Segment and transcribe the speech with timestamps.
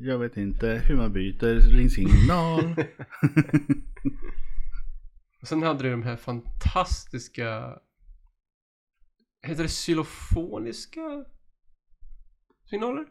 [0.00, 2.74] Jag vet inte hur man byter ringsignal.
[5.40, 7.78] Och sen hade du de här fantastiska...
[9.42, 11.24] Heter det xylofoniska
[12.70, 13.06] signaler?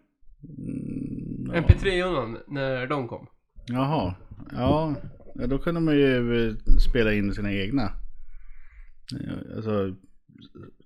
[0.58, 1.62] Mm, ja.
[1.62, 3.28] MP3 när de kom.
[3.68, 4.16] Jaha,
[4.52, 4.96] ja.
[5.36, 5.48] ja.
[5.48, 6.56] Då kunde man ju eh,
[6.90, 7.92] spela in sina egna.
[9.12, 9.96] Ja, Alltså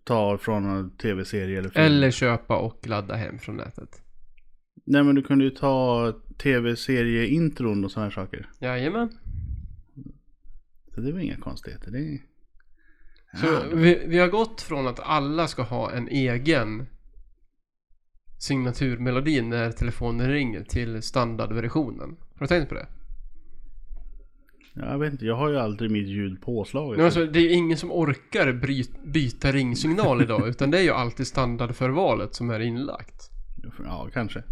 [0.03, 1.85] ta från en tv-serie eller film.
[1.85, 4.03] Eller köpa och ladda hem från nätet.
[4.85, 8.49] Nej men du kunde ju ta tv-serie-intron och sådana här saker.
[8.59, 9.09] Jajamän.
[10.95, 11.91] Så det var inga konstigheter.
[11.91, 12.21] Det.
[13.39, 16.87] Så vi, vi har gått från att alla ska ha en egen
[18.39, 22.17] signaturmelodi när telefonen ringer till standardversionen.
[22.35, 22.87] Har du tänkt på det?
[24.73, 26.97] Ja, Jag vet inte, jag har ju aldrig mitt ljud påslaget.
[26.97, 28.53] Nej, alltså, det är ingen som orkar
[29.05, 33.29] byta ringsignal idag utan det är ju alltid standardförvalet som är inlagt.
[33.85, 34.43] Ja, kanske.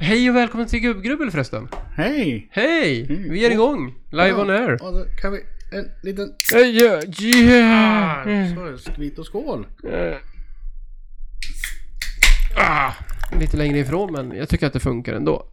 [0.00, 1.68] Hej och välkommen till Gubbgrubbel förresten.
[1.96, 2.48] Hej!
[2.50, 3.06] Hej!
[3.10, 3.30] Mm.
[3.30, 3.94] Vi är igång.
[4.10, 4.72] Live on air.
[4.72, 5.38] Och så kan vi
[5.72, 6.32] en liten...
[6.54, 8.58] Yeah, yeah.
[8.58, 9.66] Ah, skvitt och skål.
[9.92, 10.16] Eh.
[12.56, 12.92] Ah,
[13.40, 15.46] lite längre ifrån men jag tycker att det funkar ändå.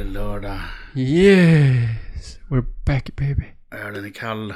[0.00, 0.60] Det lördag.
[0.94, 2.38] Yes!
[2.48, 3.44] We're back baby.
[3.70, 4.54] Ölen är kall.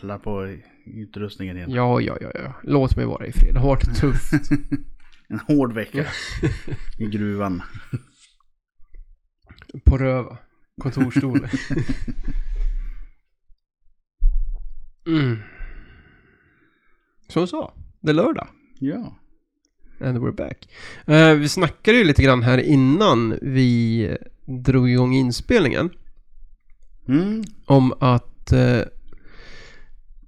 [0.00, 0.56] Du på
[0.86, 1.70] utrustningen igen.
[1.70, 2.54] Ja, ja, ja, ja.
[2.62, 3.54] Låt mig vara i fred.
[3.54, 4.32] Det har varit tufft.
[5.28, 6.06] En hård vecka
[6.98, 7.62] i gruvan.
[9.84, 10.38] På röva.
[10.82, 11.38] Kontorsstol.
[15.06, 15.38] mm.
[17.28, 17.72] Som så.
[18.00, 18.48] Det är lördag.
[18.80, 19.18] Ja.
[20.00, 20.68] And we're back.
[21.06, 25.90] Eh, vi snackade ju lite grann här innan vi drog igång inspelningen.
[27.08, 27.44] Mm.
[27.66, 28.80] Om att eh,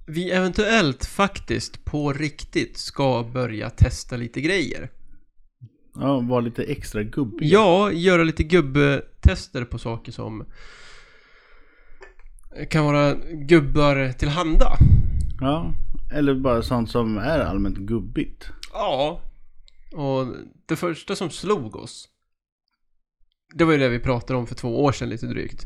[0.07, 4.89] vi eventuellt faktiskt på riktigt ska börja testa lite grejer.
[5.95, 7.47] Ja, var lite extra gubbig.
[7.47, 10.45] Ja, göra lite gubbtester på saker som
[12.69, 14.77] kan vara gubbar tillhanda.
[15.41, 15.73] Ja.
[16.13, 18.49] Eller bara sånt som är allmänt gubbigt.
[18.73, 19.21] Ja.
[19.93, 20.27] Och
[20.65, 22.09] det första som slog oss
[23.53, 25.65] Det var ju det vi pratade om för två år sedan lite drygt.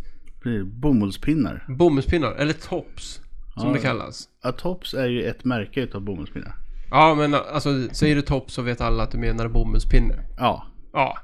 [0.66, 1.66] Bomullspinnar.
[1.78, 3.22] Bomullspinnar, eller tops
[3.54, 3.74] som Ja.
[3.74, 4.30] det kallas.
[4.44, 6.56] Ja, Tops är ju ett märke utav bomullspinnar.
[6.92, 10.16] Ja men alltså säger du tops så vet alla att du menar bomullspinne.
[10.38, 11.18] Ja, Ja.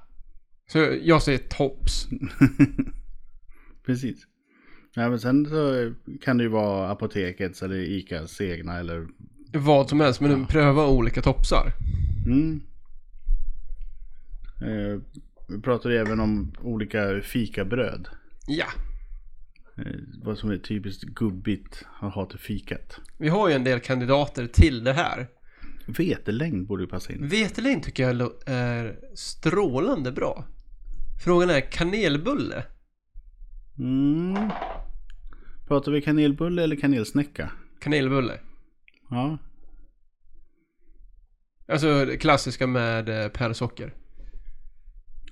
[0.71, 2.07] Så jag säger tops.
[3.85, 4.25] precis.
[4.95, 5.93] Ja, men sen så
[6.23, 9.07] kan det ju vara Apotekets eller Icas egna eller...
[9.53, 11.73] Vad som helst, men pröva olika topsar.
[12.25, 12.61] Mm.
[14.61, 15.01] Eh,
[15.47, 18.07] vi pratade även om olika fikabröd.
[18.47, 18.65] Ja.
[19.77, 19.93] Eh,
[20.23, 22.99] vad som är typiskt gubbigt att ha till fikat.
[23.17, 25.27] Vi har ju en del kandidater till det här.
[25.87, 27.27] Vetelängd borde ju passa in.
[27.27, 30.45] Vetelängd tycker jag är strålande bra.
[31.23, 32.63] Frågan är kanelbulle.
[33.79, 34.49] Mm.
[35.67, 37.51] Pratar vi kanelbulle eller kanelsnäcka?
[37.79, 38.39] Kanelbulle.
[39.09, 39.37] Ja.
[41.67, 43.93] Alltså det klassiska med eh, pärlsocker.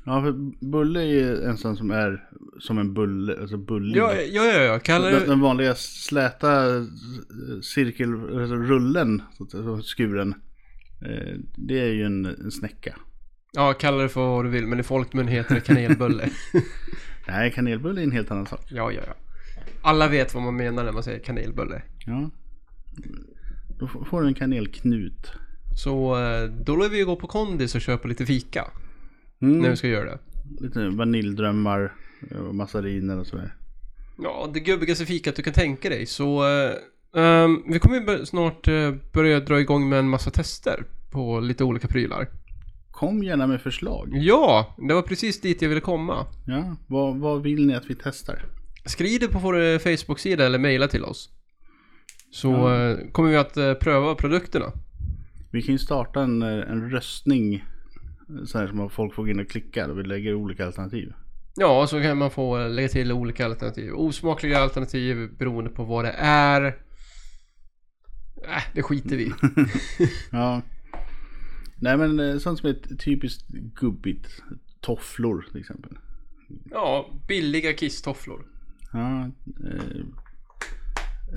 [0.06, 0.32] Ja, för
[0.66, 2.24] bulle är ju en sån som är
[2.60, 3.98] som en bulle, alltså bullig.
[3.98, 4.80] Ja, ja, ja, ja.
[4.80, 6.84] Kallar den, den vanliga släta eh,
[7.62, 10.36] cirkel, alltså rullen, så att säga, så skuren.
[11.02, 12.96] eh, Det är ju en, en snäcka.
[13.54, 16.30] Ja, kalla det för vad du vill, men i folkmun heter det kanelbulle.
[17.28, 18.66] Nej, kanelbulle är en helt annan sak.
[18.70, 19.14] ja, ja, ja.
[19.82, 21.82] Alla vet vad man menar när man säger kanelbulle.
[22.06, 22.30] Ja.
[23.80, 25.32] Då får du en kanelknut.
[25.78, 28.66] Så eh, då lär vi gå på kondis och köpa lite fika.
[29.42, 29.58] Mm.
[29.60, 30.20] När vi ska göra det.
[30.62, 31.94] Lite vaniljdrömmar
[32.48, 33.56] och massariner och sådär.
[34.24, 36.06] Ja, det gubbigaste fikat du kan tänka dig.
[36.06, 36.72] Så eh,
[37.22, 41.88] ehm, vi kommer snart eh, börja dra igång med en massa tester på lite olika
[41.88, 42.28] prylar.
[42.92, 44.10] Kom gärna med förslag.
[44.14, 46.26] Ja, det var precis dit jag ville komma.
[46.48, 48.46] Ja, vad, vad vill ni att vi testar?
[48.86, 51.30] Skriv det på vår eh, Facebook-sida eller mejla till oss.
[52.32, 52.90] Så Ja.
[52.90, 54.66] eh, kommer vi att eh, pröva produkterna.
[55.52, 57.64] Vi kan ju starta en, eh, en röstning.
[58.46, 59.92] Så här som att folk får gå in och klicka.
[59.92, 61.14] Och vi lägger olika alternativ.
[61.56, 63.94] Ja, så kan man få lägga till olika alternativ.
[63.94, 66.66] Osmakliga alternativ beroende på vad det är.
[68.44, 69.32] Äh, det skiter vi.
[70.32, 70.62] Ja.
[71.82, 74.28] Nej men eh, sånt som är typiskt gubbigt.
[74.82, 75.98] Tofflor till exempel.
[76.72, 78.46] Ja, billiga kisstofflor.
[78.94, 79.26] Ja.
[79.66, 80.06] Eh,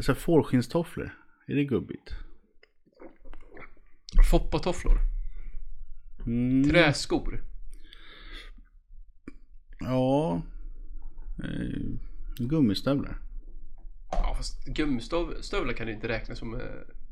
[0.01, 1.15] så här fårskinnstofflor.
[1.47, 2.15] Är det gubbigt?
[4.31, 5.18] Foppatofflor.
[6.29, 6.71] Mm.
[6.71, 7.43] Träskor.
[9.81, 10.43] Ja.
[11.45, 11.81] Eh,
[12.39, 13.19] gummistövlar.
[14.11, 16.61] Ja, fast gummistövlar kan inte räknas som eh,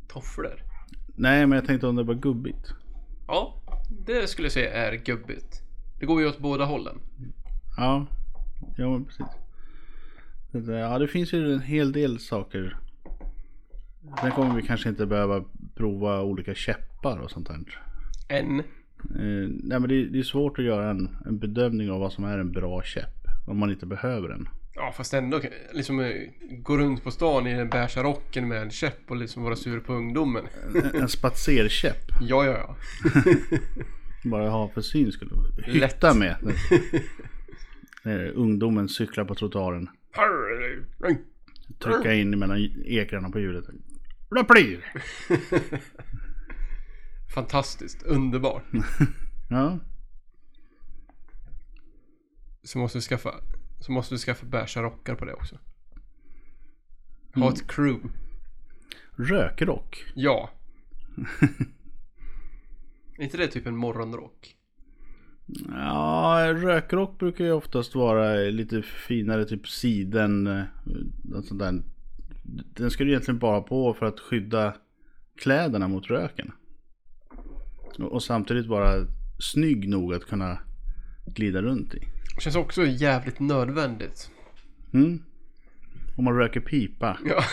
[0.08, 0.62] tofflor.
[1.06, 2.74] Nej men jag tänkte om det var gubbigt.
[3.26, 3.62] Ja,
[4.06, 5.62] det skulle jag säga är gubbigt.
[6.00, 7.00] Det går ju åt båda hållen.
[7.76, 8.06] Ja.
[8.76, 9.26] Ja men precis.
[10.68, 12.78] Ja det finns ju en hel del saker.
[14.20, 17.82] Sen kommer vi kanske inte behöva prova olika käppar och sånt där.
[18.28, 18.62] En.
[19.14, 22.24] Eh, nej men det, det är svårt att göra en, en bedömning av vad som
[22.24, 23.26] är en bra käpp.
[23.46, 24.48] Om man inte behöver en.
[24.74, 25.40] Ja, fast ändå
[25.72, 26.12] liksom eh,
[26.50, 29.80] gå runt på stan i den beiga rocken med en käpp och liksom vara sur
[29.80, 30.44] på ungdomen.
[30.74, 32.02] En, en spatserkäpp.
[32.20, 32.76] Ja, ja, ja.
[34.30, 35.30] Bara ha för syns skull.
[35.56, 35.92] Lätt.
[35.94, 36.36] Hytta med.
[36.42, 36.54] När,
[38.02, 39.88] när ungdomen cyklar på trottoaren.
[41.84, 43.64] Trycka in mellan ekrarna på hjulet.
[44.30, 44.84] Raplir!
[47.34, 48.64] Fantastiskt, underbart.
[49.50, 49.78] Ja.
[52.62, 53.34] Så måste vi skaffa,
[53.80, 55.58] så måste vi skaffa beiga rockar på det också.
[57.34, 58.08] Ha ett crew.
[59.16, 60.04] Rökrock.
[60.14, 60.50] Ja.
[63.18, 64.56] Är inte det typ en morgonrock?
[65.68, 70.46] Ja, rökrock brukar ju oftast vara lite finare, typ siden.
[70.46, 70.64] eh,
[71.24, 71.82] något sånt där.
[72.74, 74.76] Den ska du egentligen bara på för att skydda
[75.36, 76.52] kläderna mot röken.
[77.98, 79.06] Och, samtidigt vara
[79.38, 80.58] snygg nog att kunna
[81.26, 82.00] glida runt i.
[82.38, 84.30] Känns också jävligt nödvändigt.
[84.92, 85.22] Mm.
[86.16, 87.44] Om man röker pipa Ja.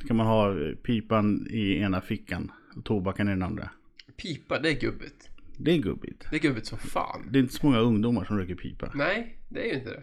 [0.06, 3.70] kan man ha pipan i ena fickan och tobaken i den andra.
[4.16, 5.28] Pipa, det är gubbigt.
[5.56, 6.26] Det är gubbigt.
[6.30, 7.28] Det är gubbigt som fan.
[7.30, 8.92] Det är inte så många ungdomar som röker pipa.
[8.94, 10.02] Nej, det är ju inte det.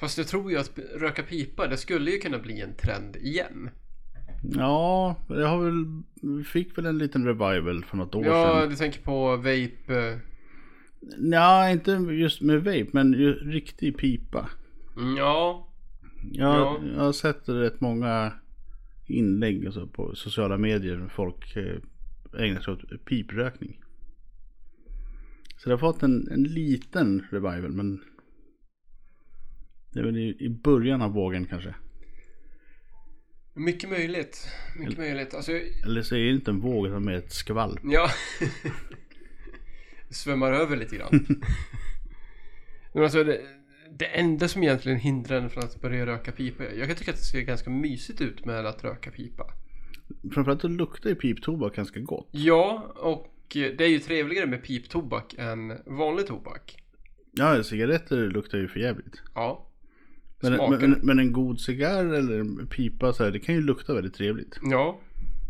[0.00, 3.70] Fast jag tror ju att röka pipa, det skulle ju kunna bli en trend igen.
[4.42, 8.70] Ja, jag har väl, fick väl en liten revival för något år Ja, sedan.
[8.70, 10.10] du tänker på vape.
[10.12, 10.18] eh,
[11.32, 14.48] Ja, inte just med vape, men ju riktig pipa.
[14.96, 15.68] mm, Ja,
[16.32, 16.80] Jag, Ja.
[16.96, 18.32] jag har sett rätt många
[19.06, 21.76] inlägg och så på sociala medier folk eh,
[22.42, 23.80] ägnar sig åt piprökning.
[25.56, 28.00] Så det har fått en, en liten revival, men
[29.92, 31.74] det är väl i, i början av vågen kanske.
[33.58, 34.48] Mycket möjligt.
[34.76, 35.34] Mycket möjligt.
[35.34, 35.52] Alltså,
[35.84, 37.80] Eller så är det inte en våg, utan mer ett skvalp.
[37.84, 38.10] ja.
[40.10, 41.26] Svämmar över lite grann.
[42.92, 43.40] Men alltså, det,
[43.90, 46.64] det enda som egentligen hindrar en från att börja röka pipa.
[46.64, 49.44] Jag kan tycka att det ser ganska mysigt ut med att röka pipa.
[50.32, 52.28] Framförallt så luktar ju piptobak ganska gott.
[52.30, 56.76] Ja, och det är ju trevligare med piptobak än vanlig tobak.
[57.32, 59.22] Ja, cigaretter luktar ju för jävligt.
[59.34, 59.67] Ja.
[60.40, 60.90] Men, Smaken.
[60.90, 64.14] men, men en god cigarr eller en pipa så här, det kan ju lukta väldigt
[64.14, 64.58] trevligt.
[64.62, 65.00] Ja.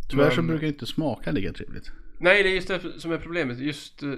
[0.08, 1.92] Tyvärr så Men- brukar inte smaka lika trevligt.
[2.18, 3.58] Nej, det är just det som är problemet.
[3.58, 4.12] Just eh,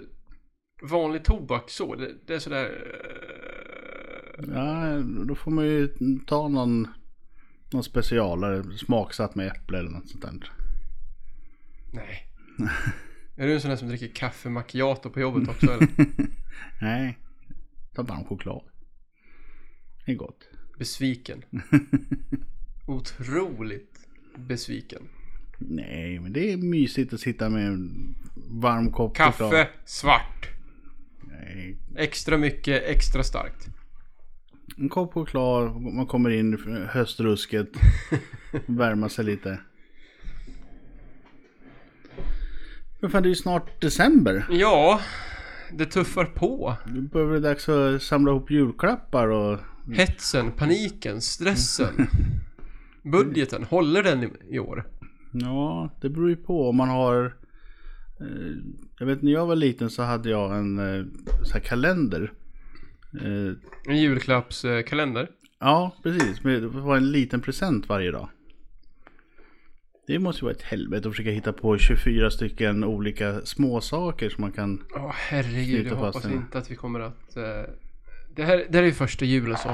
[0.82, 1.94] vanlig tobak så.
[1.94, 2.64] Det, det är sådär...
[2.64, 5.88] eh, Ja, då får man ju
[6.26, 6.86] ta någon,
[7.72, 10.52] någon specialare, smaksatt med äpple eller något sånt där.
[11.92, 12.26] nej.
[13.36, 15.88] är du en sån där som dricker kaffe macchiato på jobbet också eller?
[16.82, 17.18] Nej,
[17.94, 18.62] ta varm choklad.
[20.06, 20.48] Det är gott.
[20.80, 21.42] Besviken.
[22.86, 23.98] Otroligt
[24.36, 25.02] besviken.
[25.58, 28.14] Nej, men det är mysigt att sitta med en
[28.50, 29.16] varm kopp.
[29.16, 30.48] Kaffe, svart.
[31.20, 33.66] Nej, Extra mycket, extra starkt.
[34.76, 37.68] en kopp choklad, man kommer in i höstrusket,
[38.66, 39.58] värma sig lite.
[43.00, 44.46] Men fan, det är ju snart december.
[44.50, 45.00] Ja,
[45.72, 46.76] det tuffar på.
[46.86, 49.58] Nu börjar det dags att samla ihop julklappar och...
[49.92, 52.06] Hetsen, paniken, stressen.
[53.02, 54.86] Budgeten, håller den i, år?
[55.32, 57.24] Ja, det beror ju på om man har...
[58.20, 58.56] Eh,
[58.98, 61.04] jag vet när jag var liten så hade jag en eh,
[61.44, 62.32] så här kalender.
[63.20, 63.52] Eh,
[63.92, 65.28] En julklappskalender.
[65.60, 66.44] ja, precis.
[66.44, 68.28] Men Det var en liten present varje dag.
[70.06, 74.40] Det måste ju vara ett helvete att försöka hitta på 24 stycken olika småsaker som
[74.42, 74.82] man kan...
[74.94, 75.86] Ja, herregud.
[75.86, 77.36] Jag hoppas inte att vi kommer att...
[77.36, 77.44] eh,
[78.36, 79.72] det, här, det här är ju första julen som...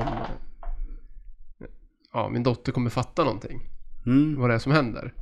[2.13, 3.61] ja, min dotter kommer fatta någonting.
[4.07, 5.13] Mm, Vad det är som händer.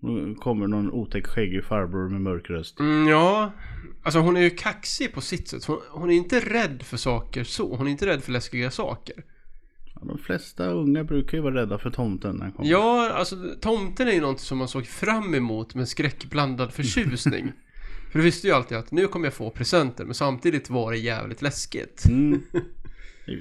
[0.00, 2.80] nu kommer någon otäck skäggig farbror med mörk röst.
[2.80, 3.52] Mm, ja,
[4.02, 5.64] alltså hon är ju kaxig på sitt sätt.
[5.64, 7.76] Hon, hon är inte rädd för saker så.
[7.76, 9.24] Hon är inte rädd för läskiga saker.
[10.02, 12.70] De flesta unga brukar ju vara rädda för tomten när han kommer.
[12.70, 17.52] Ja, alltså tomten är ju någonting som man såg fram emot med skräckblandad förtjusning.
[18.12, 20.98] För du visste ju alltid att nu kommer jag få presenter, men samtidigt var det
[20.98, 22.04] jävligt läskigt.
[22.08, 22.42] Mm.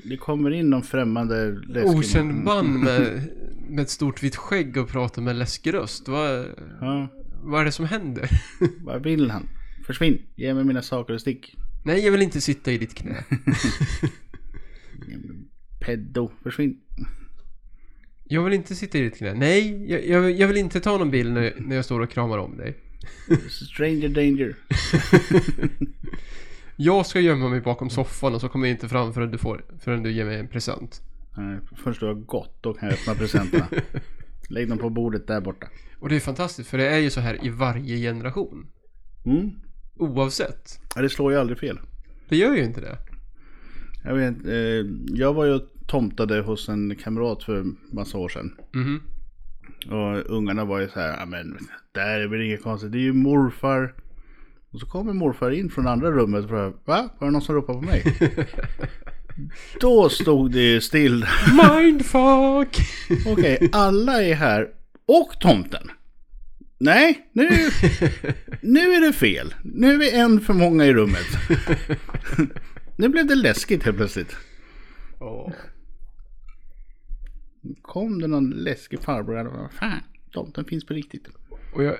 [0.04, 3.30] Det- kommer in någon främmande läskig Okänd man med,
[3.70, 6.08] med ett stort vitt skägg och pratar med läskig röst.
[6.08, 6.46] Vad,
[6.82, 7.08] Ja,
[7.44, 8.30] vad är det som händer?
[8.86, 9.50] vad vill han?
[9.86, 11.56] Försvinn, ge mig mina saker och stick.
[11.86, 13.24] Nej, jag vill inte sitta i ditt knä.
[15.80, 16.78] Peddo, försvinn.
[18.24, 19.34] Jag vill inte sitta i ditt knä.
[19.34, 22.38] Nej, jag, jag, jag vill inte ta någon bild när, när jag står och kramar
[22.38, 22.78] om dig.
[23.50, 24.56] Stranger danger.
[26.76, 29.66] Jag ska gömma mig bakom soffan och så kommer jag inte fram förrän du, får,
[29.80, 31.02] förrän du ger mig en present.
[31.38, 33.68] Nej, Först du har gått, då kan jag öppna presenterna.
[34.50, 35.68] Lägg dem på bordet där borta.
[36.00, 38.68] Och det är fantastiskt för det är ju så här i varje generation.
[39.26, 39.52] Mm.
[39.96, 40.80] Oavsett.
[40.96, 41.80] Ja, det slår ju aldrig fel.
[42.30, 42.98] Det gör ju inte det.
[44.04, 48.56] Jag vet, eh, jag var ju tomtade hos en kamrat för massa år sedan.
[48.74, 49.02] Mhm.
[49.90, 51.58] Och ungarna var ju så här, men
[51.92, 53.94] där är väl inget konstigt, det är ju morfar.
[54.72, 57.10] Och så kommer morfar in från andra rummet och frågar, va?
[57.20, 58.04] Var det någon som ropade på mig?
[59.80, 61.26] Då stod det ju still.
[61.52, 62.78] Mindfuck!
[63.28, 64.68] Okej, alla är här
[65.06, 65.92] och tomten.
[66.78, 67.50] Nej, nu,
[68.62, 69.54] nu är det fel.
[69.64, 71.28] Nu är vi en för många i rummet.
[72.96, 74.36] Nu blev det läskigt helt plötsligt.
[77.82, 80.00] Kom det någon läskig farbror och bara, fan,
[80.32, 81.28] tomten finns på riktigt.
[81.74, 81.98] Och jag,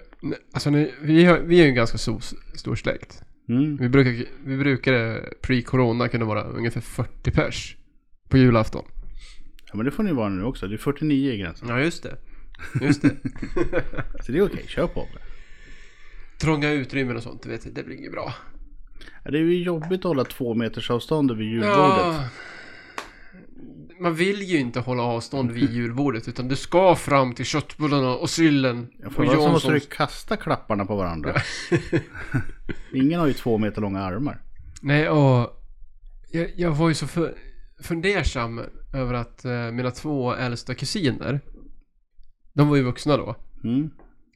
[0.52, 2.24] alltså nu, vi, har, vi är ju en ganska stor,
[2.56, 3.24] stor släkt.
[3.50, 3.78] Mm.
[3.78, 7.78] Vi brukar, vi brukade pre-corona kunna vara ungefär 40 pers.
[8.30, 8.86] På julafton.
[9.68, 11.68] Ja men det får ni vara nu också, det är 49 i gränsen.
[11.68, 12.18] Ja, just det.
[12.82, 13.10] Just det.
[14.22, 15.08] Så det är okej, kör på.
[16.42, 18.34] Trånga utrymmen och sånt, du vet, det blir inget bra.
[19.24, 21.76] Ja, det är ju jobbigt att hålla två meters avstånd vid julbordet.
[21.78, 22.26] Ja,
[24.02, 28.30] man vill ju inte hålla avstånd vid julbordet utan du ska fram till köttbullarna och
[28.30, 28.88] sillen.
[29.00, 31.36] Ja, och för så måste du kasta klapparna på varandra.
[32.94, 34.42] Ingen har ju två meter långa armar.
[34.82, 35.62] Nej, och
[36.32, 37.36] jag, jag var ju så för,
[37.80, 38.62] fundersam
[38.94, 41.42] över att eh, mina två äldsta kusiner,
[42.54, 43.36] de var ju vuxna då.
[43.64, 43.90] Mm.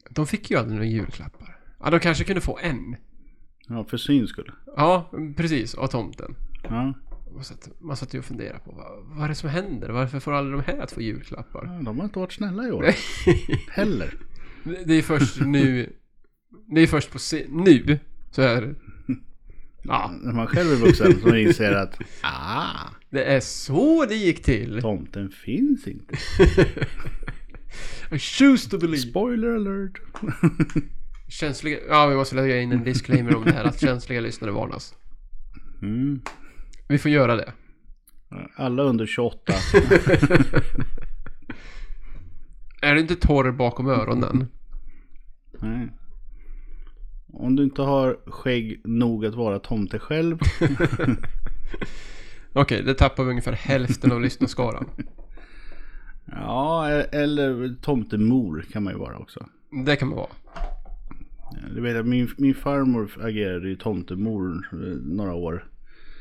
[0.10, 1.58] De fick ju aldrig några julklappar.
[1.80, 2.96] Ja, de kanske kunde få en.
[3.68, 4.52] Ja, för syns skull.
[4.76, 6.36] Ja, precis, av tomten.
[6.64, 6.94] Ja.
[7.36, 9.90] Man satt, man satt ju och funderade på vad, vad är det som händer?
[9.90, 11.66] Varför får aldrig de här att få julklappar?
[11.86, 12.86] de har inte varit snälla i år.
[13.72, 14.14] Heller.
[14.86, 15.94] Det är först nu,
[16.68, 18.00] det är först på se, nu,
[18.32, 18.76] så är det.
[19.84, 24.44] Ja, När man själv är vuxen så inser att ah, det är så det gick
[24.44, 24.82] till.
[24.82, 26.16] tomten finns inte.
[28.12, 28.98] I choose to believe.
[29.10, 30.02] Spoiler alert.
[31.30, 34.96] Känsliga, ja vi måste lägga in en disclaimer om det här att känsliga lyssnare varnas.
[35.82, 36.22] Mm.
[36.88, 37.54] Vi får göra det.
[38.56, 39.54] Alla under 28.
[42.82, 44.48] Är du inte torr bakom öronen?
[45.62, 45.92] Nej.
[47.28, 50.40] Om du inte har skägg nog att vara tomte själv.
[52.54, 54.90] Okej, det tappar vi ungefär hälften av lyssnarskaran.
[56.26, 59.46] Ja, eller tomtemor kan man ju vara också.
[59.86, 60.30] Det kan man vara.
[61.76, 64.68] Du vet min, min farmor agerade ju tomtemor
[65.16, 65.68] några år.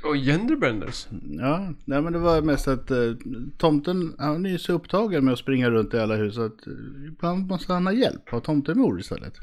[0.05, 1.09] Och genderbenders.
[1.39, 3.13] Ja, nej men det var mest att eh,
[3.59, 6.73] tomten, han är ju så upptagen med att springa runt i alla hus att eh,
[7.09, 9.35] ibland måste han ha hjälp av tomtemor istället.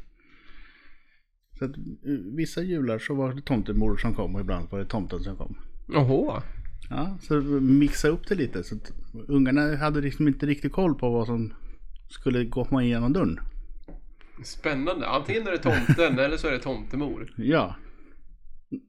[1.59, 4.85] Så att eh, vissa jular så var det tomtemor som kom och ibland var det
[4.85, 5.57] tomten som kom.
[5.87, 6.43] Jaha.
[6.89, 8.91] Ja, så mixa upp det lite så att
[9.27, 11.53] ungarna hade liksom inte riktigt koll på vad som
[12.09, 13.39] skulle komma igenom dörren.
[14.43, 15.07] Spännande.
[15.07, 17.33] Antingen är det tomten eller så är det tomtemor.
[17.37, 17.75] Ja,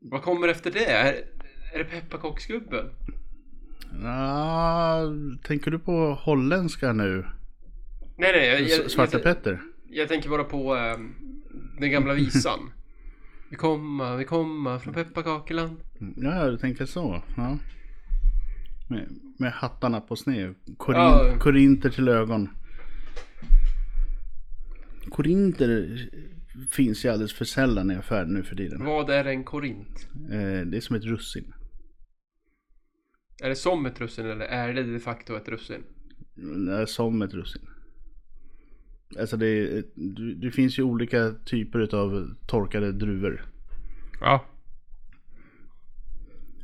[0.00, 1.14] Vad kommer efter det?
[1.73, 2.91] Är, det pepparkaksgubben?
[4.02, 5.02] ja
[5.43, 7.26] tänker du på holländska nu?
[8.17, 8.47] Nej, nej.
[8.49, 9.61] Jag, jag, Svarte jag, Petter?
[9.88, 11.14] jag tänker bara på ehm,
[11.81, 12.73] den gamla visan.
[13.50, 15.76] Vi komma, vi komma från pepparkakeland.
[16.17, 17.23] Ja, du tänker så.
[17.37, 17.59] Ja.
[18.88, 20.55] Med, med hattarna på sned.
[20.76, 21.37] Korin, Ja.
[21.38, 22.49] Korinter till ögon.
[25.11, 25.99] Korinter
[26.71, 28.85] finns ju alldeles för sällan i affären nu för tiden.
[28.85, 30.09] Vad är en korint?
[30.31, 31.52] Eh, det är som ett russin.
[33.41, 35.83] Är det som ett russin eller är det de facto ett russin?
[36.67, 37.62] Det är som ett russin.
[39.21, 43.45] Alltså det, det, det finns ju olika typer av torkade druvor.
[44.21, 44.45] Ja.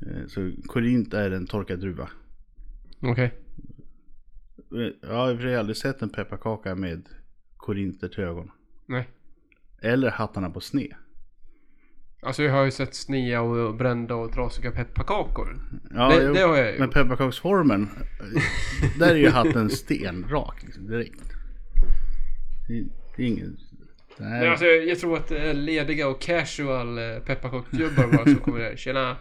[0.07, 2.09] Eh, så korint är en torkad druva.
[3.01, 3.35] Okej.
[4.75, 7.09] Eh, Jag har i och för sig aldrig sett en pepparkaka med
[7.57, 8.51] korinter till ögon.
[8.87, 9.09] Nej.
[9.81, 10.95] Eller hattarna på sned.
[12.21, 15.61] Alltså jag har ju sett snea och brända och trasiga pepparkakor.
[15.91, 17.89] Ja, det, det har jag ju Men pepparkaksformen,
[18.99, 21.23] där är ju hatten stenrak liksom, direkt.
[22.69, 22.85] Det
[23.19, 23.57] det är ingen...
[24.19, 24.49] Men Nej.
[24.49, 28.77] alltså, jag, tror att är lediga och casual eh, pepparkaksgubbar bara som kommer där.
[28.77, 29.17] Tjena!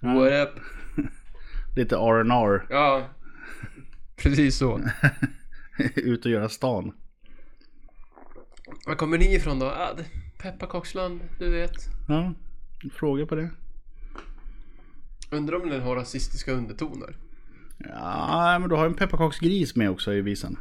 [0.00, 0.60] What up?
[1.76, 3.08] Lite R&R Ja.
[4.16, 4.80] Precis så.
[5.94, 6.92] ut och göra stan.
[8.86, 9.66] Var kommer ni ifrån då?
[9.66, 11.88] Ah, det- pepparkaksland, du vet.
[12.08, 12.34] Ja,
[12.92, 13.50] fråga på det.
[15.30, 17.16] Undrar om den har rasistiska undertoner.
[17.78, 20.58] Ja, men du har en pepparkaksgris med också i visan.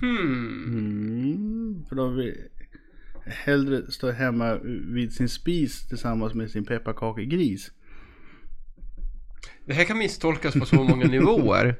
[0.00, 0.64] Hmm.
[0.66, 2.34] Mm, för då vill
[3.24, 7.70] hellre stå hemma vid sin spis tillsammans med sin pepparkakegris.
[9.64, 11.76] Det här kan misstolkas på så många nivåer.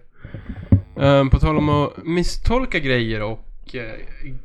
[0.95, 3.93] Um, på tal om att misstolka grejer och eh,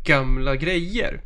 [0.03, 1.21] gamla grejer.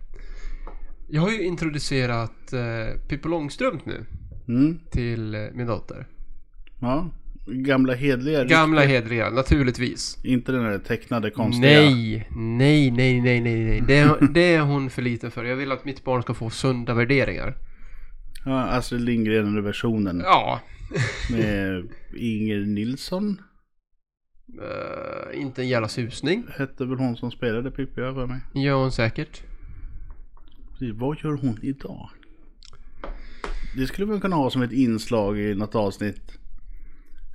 [1.09, 4.05] Jag har ju introducerat uh, Pippi Långstrump nu
[4.47, 6.07] Mm, till eh, min dotter.
[6.81, 7.09] ja.
[7.47, 8.43] Gamla hedliga.
[8.43, 10.17] Gamla hedliga, naturligtvis.
[10.23, 11.79] Inte den där tecknade konstiga.
[11.81, 13.81] Nej, nej, nej, nej, nej, nej.
[13.87, 15.43] Det, det är hon för liten för.
[15.43, 17.57] Jag vill att mitt barn ska få sunda värderingar.
[18.45, 20.21] Ja, Astrid Lindgren-versionen.
[20.25, 20.59] Ja.
[21.31, 21.83] Med
[22.17, 23.41] Inger Nilsson.
[24.59, 26.43] Eh, inte en jävla susning.
[26.57, 28.39] Hette väl hon som spelade Pippi jag för mig.
[28.53, 29.43] Gör hon säkert.
[30.71, 32.09] Precis, Vad gör hon idag?
[33.77, 36.37] Det skulle man kunna ha som ett inslag i något avsnitt.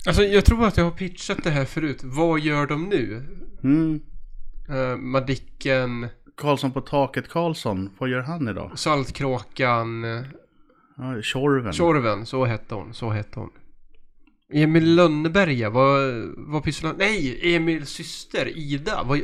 [0.07, 2.01] Alltså jag tror att jag har pitchat det här förut.
[2.03, 3.23] Vad gör de nu?
[3.63, 4.01] Mm.
[4.69, 8.71] Uh, Madicken, Karlsson på taket Karlsson, vad gör han idag?
[8.75, 10.03] Saltkråkan,
[10.97, 11.73] Ja, Tjorven.
[11.73, 13.49] Tjorven, så hette hon, så hette hon.
[14.51, 16.97] Emil Lönneberga, vad, vad pysslar han?
[16.99, 19.19] Nej, Emils syster Ida, vad,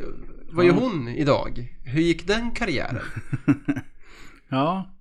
[0.49, 1.77] vad gör hon idag?
[1.83, 2.99] Hur gick den karriären?
[4.49, 4.93] ja.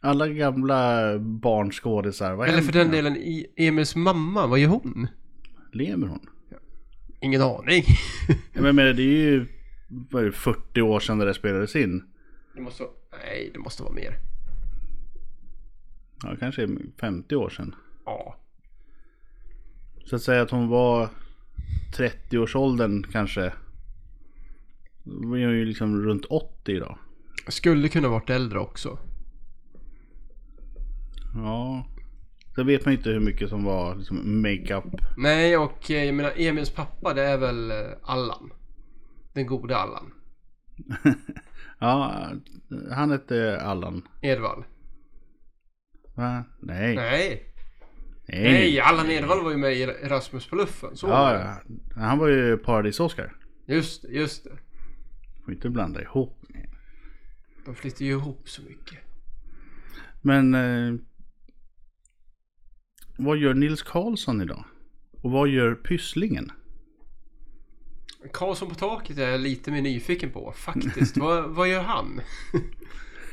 [0.00, 2.34] Alla gamla barnskådisar.
[2.34, 5.06] Vad Eller för den delen, I- Emils mamma, vad gör hon?
[5.72, 6.26] Lever hon?
[7.20, 7.84] Ingen aning.
[8.52, 9.46] Men, men det är ju
[10.10, 12.02] det, 40 år sedan det där spelades in.
[12.54, 12.92] Det måste vara,
[13.24, 14.14] nej det måste vara mer.
[16.22, 16.68] Ja, kanske är
[17.00, 17.74] 50 år sedan.
[18.04, 18.36] Ja.
[20.10, 21.08] Så att säga att hon var
[21.96, 23.52] 30-årsåldern kanske.
[25.04, 26.98] Då är hon ju liksom runt 80 idag.
[27.48, 28.98] Skulle kunna varit äldre också.
[31.34, 31.86] Ja.
[32.54, 34.84] Sen vet man inte hur mycket som var liksom makeup.
[35.16, 38.52] Nej och eh, jag menar Emils pappa det är väl eh, Allan.
[39.32, 40.12] Den gode Allan.
[41.80, 42.28] Ja,
[42.90, 44.02] han hette Allan.
[44.22, 44.64] Edvall.
[46.14, 46.44] Va?
[46.60, 46.96] Nej.
[46.96, 47.47] Nej.
[48.28, 48.42] Nej.
[48.42, 50.96] Nej, Allan Edwall var ju med i Erasmus på luffen.
[50.96, 51.56] Så Ja, ja.
[52.00, 53.32] han var ju paradis-Oscar.
[53.66, 54.58] Just det, just det.
[55.44, 56.34] Får inte blanda ihop.
[57.64, 58.98] De flyttar ju ihop så mycket.
[60.22, 60.94] Men eh,
[63.18, 64.64] vad gör Nils Karlsson idag?
[65.22, 66.52] Och vad gör Pysslingen?
[68.32, 71.16] Karlsson på taket är jag lite mer nyfiken på faktiskt.
[71.16, 72.20] vad, vad gör han?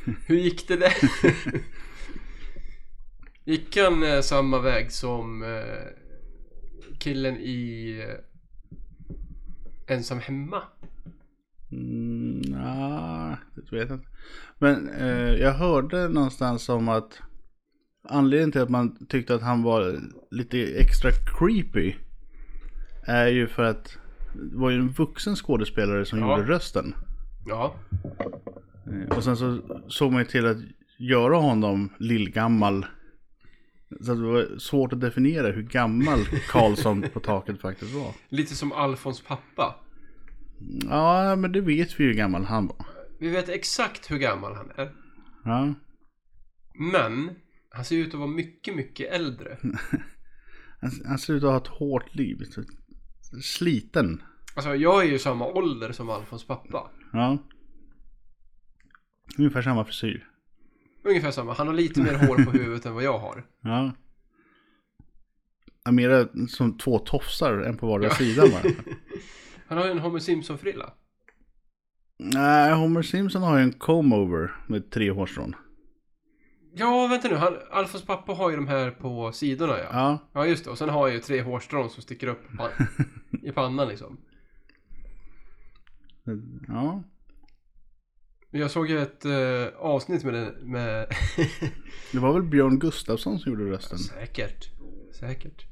[0.27, 0.93] Hur gick det där?
[3.45, 5.87] gick han eh, samma väg som eh,
[6.99, 7.89] killen i
[9.87, 10.61] eh, Ensam Hemma?
[11.71, 14.09] Mm, nah, det vet jag inte.
[14.59, 17.19] Men eh, jag hörde någonstans om att
[18.09, 19.99] anledningen till att man tyckte att han var
[20.31, 21.93] lite extra creepy
[23.07, 23.97] är ju för att
[24.33, 26.37] det var ju en vuxen skådespelare som Ja.
[26.37, 26.95] gjorde rösten.
[27.47, 27.75] Ja.
[28.87, 30.57] Eh, Och sen så såg man ju till att
[30.99, 32.85] göra honom lillgammal.
[34.01, 38.13] Så det var svårt att definiera hur gammal Karlsson på taket faktiskt var.
[38.29, 39.75] Lite som Alfons pappa.
[40.89, 42.85] Ja, men det vet vi ju hur gammal han var.
[43.19, 44.91] Vi vet exakt hur gammal han är.
[45.43, 45.73] Ja,
[46.73, 47.29] Men
[47.69, 49.57] han ser ut att vara mycket, mycket äldre.
[50.81, 52.37] han, han ser ut att ha ett hårt liv.
[53.41, 54.21] Sliten.
[54.55, 56.91] Alltså jag är ju samma ålder som Alfons pappa.
[57.13, 57.37] Ja.
[59.37, 60.27] Ungefär samma frisyr.
[61.05, 61.53] Ungefär samma.
[61.53, 63.45] Han har lite mer hår på huvudet än vad jag har.
[63.61, 63.91] Ja.
[65.91, 68.15] Mera som två tofsar, en på vardera Ja.
[68.15, 68.73] sida bara.
[69.67, 70.93] Han har ju en Homer Simpson-frilla.
[72.19, 75.55] Nej, Homer Simpson har ju en comb-over med tre hårstrån.
[76.73, 77.35] Ja, vänta nu.
[77.35, 79.85] Han, Alfons pappa har ju de här på sidorna ja.
[79.91, 80.71] Ja, Ja, just det.
[80.71, 82.87] Och sen har han ju tre hårstrån som sticker upp pan-
[83.43, 84.17] i pannan liksom.
[86.67, 87.03] ja.
[88.59, 91.07] Jag såg ju ett eh, avsnitt med den, med...
[92.11, 93.97] Det var väl Björn Gustafsson som gjorde rösten.
[93.97, 94.69] Säkert.
[95.19, 95.65] Säkert.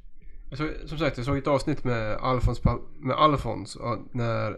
[0.50, 2.62] Jag såg, som sagt, jag såg ett avsnitt med Alfons,
[2.98, 3.78] med Alfons
[4.12, 4.56] när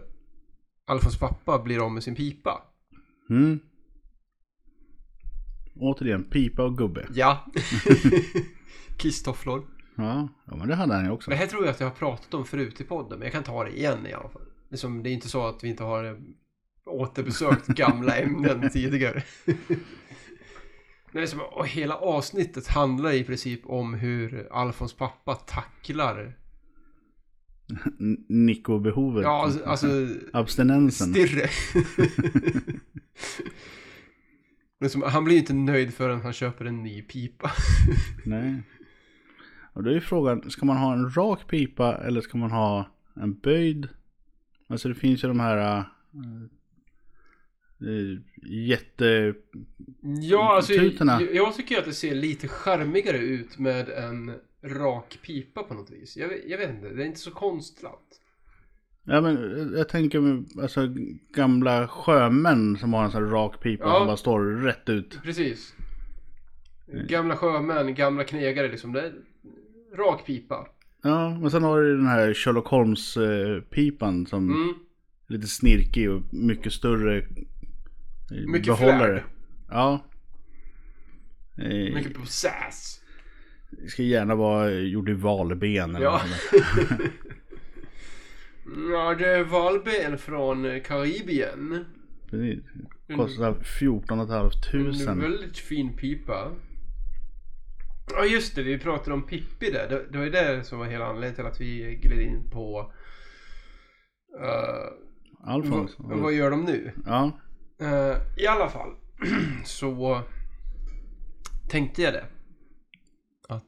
[0.87, 2.61] Alfons pappa blir av med sin pipa.
[3.29, 3.59] Mm.
[5.75, 7.07] Återigen, pipa och gubbe.
[7.13, 7.45] Ja.
[8.97, 9.65] Kisstofflor.
[9.95, 11.29] Ja, ja men det hade han ju också.
[11.29, 13.43] Det här tror jag att jag har pratat om förut i podden, men jag kan
[13.43, 14.45] ta det igen i alla fall.
[14.69, 16.17] Liksom, det är inte så att vi inte har eh,
[16.87, 19.23] återbesökt gamla ämnen tidigare.
[21.11, 26.37] Men liksom, och hela avsnittet handlar i princip om hur Alfons pappa tacklar
[27.99, 29.23] N- Nico-behovet.
[29.23, 29.87] Ja, alltså, alltså
[30.33, 31.13] Abstinensen.
[31.13, 31.49] Stirre.
[34.79, 37.51] Men som, han blir inte nöjd förrän han köper en ny pipa.
[38.25, 38.61] Nej.
[39.73, 42.85] Och då är ju frågan, ska man ha en rak pipa eller ska man ha
[43.15, 43.87] en böjd?
[44.67, 45.83] Alltså det finns ju de här äh,
[48.45, 49.33] jätte...
[50.21, 51.21] Ja, alltså Tutorna.
[51.21, 54.31] jag, jag tycker att det ser lite charmigare ut med en
[54.63, 56.17] rak pipa på något vis.
[56.17, 58.03] Jag, vet- jag vet inte, det är inte så konstlat.
[59.03, 60.87] Ja men eh, jag tänker alltså
[61.33, 63.97] gamla sjömän som har en sån här rak pipa Ja.
[63.97, 65.19] som bara står rätt ut.
[65.23, 65.73] Precis.
[67.07, 68.93] Gamla sjömän, gamla knegare liksom.
[68.93, 69.13] Det är
[69.97, 70.67] rak pipa.
[71.03, 73.61] Ja, men sen har du den här Sherlock Holmes eh,
[74.25, 74.69] som Mm.
[75.29, 77.23] är lite snirkig och mycket större eh,
[78.31, 78.97] Mycket behållare.
[78.97, 79.23] flärd.
[79.69, 80.05] Ja.
[81.57, 83.01] Eh, Mycket sass.
[83.71, 86.21] Det ska gärna vara gjord i valben eller Ja.
[88.91, 91.85] Ja, det är valben från Karibien.
[92.29, 92.63] Precis.
[93.15, 95.11] Kostar 14 500.
[95.11, 96.51] En väldigt fin pipa.
[98.09, 99.89] Ja just det, vi pratade om Pippi där.
[99.89, 102.91] Det, det var ju det som var hela anledningen till att vi gled in på...
[104.39, 105.95] Uh, Alfons.
[105.97, 106.91] vad, vad gör de nu?
[107.05, 107.39] Ja.
[107.79, 108.95] Eh, I alla fall
[109.65, 110.21] så
[111.69, 112.25] tänkte jag det.
[113.49, 113.63] Att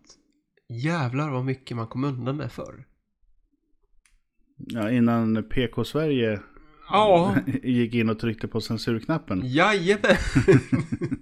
[0.67, 2.85] jävlar vad mycket man kom undan med förr.
[4.57, 6.41] ja, innan PK-Sverige
[6.89, 9.41] Ja, gick in och tryckte på censurknappen.
[9.43, 10.15] jajamän.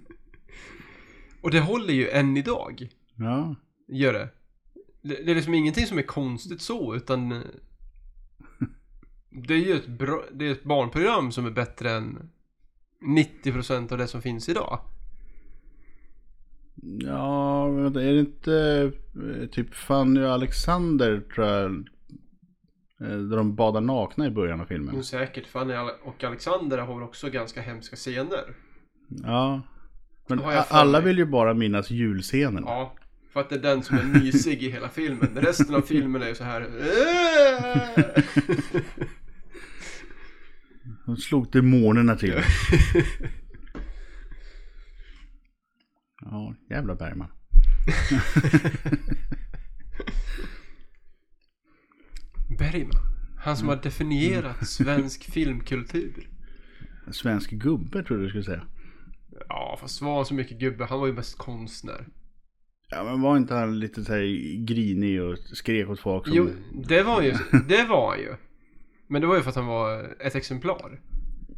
[1.40, 2.88] Och det håller ju än idag.
[3.14, 3.54] Ja.
[3.88, 4.28] Gör det.
[5.02, 7.40] Det, är liksom ingenting som är konstigt så utan eh,
[9.30, 12.30] Det är ju ett, bra, det är ett barnprogram som är bättre än
[13.02, 14.80] 90% av det som finns idag.
[17.00, 18.92] Ja, men är det inte
[19.40, 21.70] eh, typ Fanny och Alexander tror jag.
[23.00, 24.88] eh, Där de badar nakna i början av filmen.
[24.88, 25.46] Mm, säkert.
[25.46, 28.54] Fanny och Alexander har väl också ganska hemska scener.
[29.08, 29.62] Ja.
[30.26, 32.64] Men alla vill ju bara minnas julscenen.
[32.66, 32.94] Ja.
[33.32, 35.28] För att det är den som är mysig i hela filmen.
[35.36, 36.60] Resten av filmen är ju så här.
[41.08, 42.42] De slog demonerna till.
[46.20, 47.28] Ja, jävla Bergman.
[52.58, 53.02] Bergman.
[53.38, 56.28] Han som har definierat svensk filmkultur.
[57.10, 58.66] Svensk gubbe tror du skulle säga.
[59.48, 60.84] Ja, fast var han så mycket gubbe?
[60.84, 62.06] Han var ju mest konstnär.
[62.90, 64.14] Ja, men var inte han lite så
[64.66, 66.36] grinig och skrek åt folk som...
[66.36, 66.50] Jo,
[66.88, 67.34] det var ju,
[67.68, 68.34] det var ju.
[69.08, 71.00] Men det var ju för att han var ett exemplar.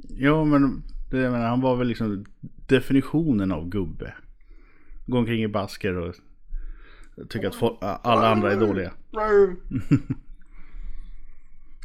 [0.09, 2.25] Jo, men det, jag menar, han var väl liksom
[2.67, 4.15] definitionen av gubbe.
[5.07, 6.15] Gå omkring i basker och
[7.29, 8.93] tycka att folk, alla andra är dåliga.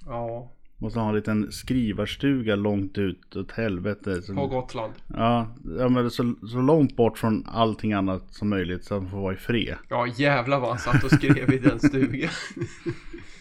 [0.07, 4.21] Ja, Måste ha en liten skrivarstuga långt ut åt helvete.
[4.21, 4.93] Som, på Gotland.
[5.07, 9.21] ja, ja, men så, så långt bort från allting annat som möjligt så han får
[9.21, 9.75] vara i fred.
[9.89, 12.29] Ja, jävlar vad han satt och skrev i den stugan.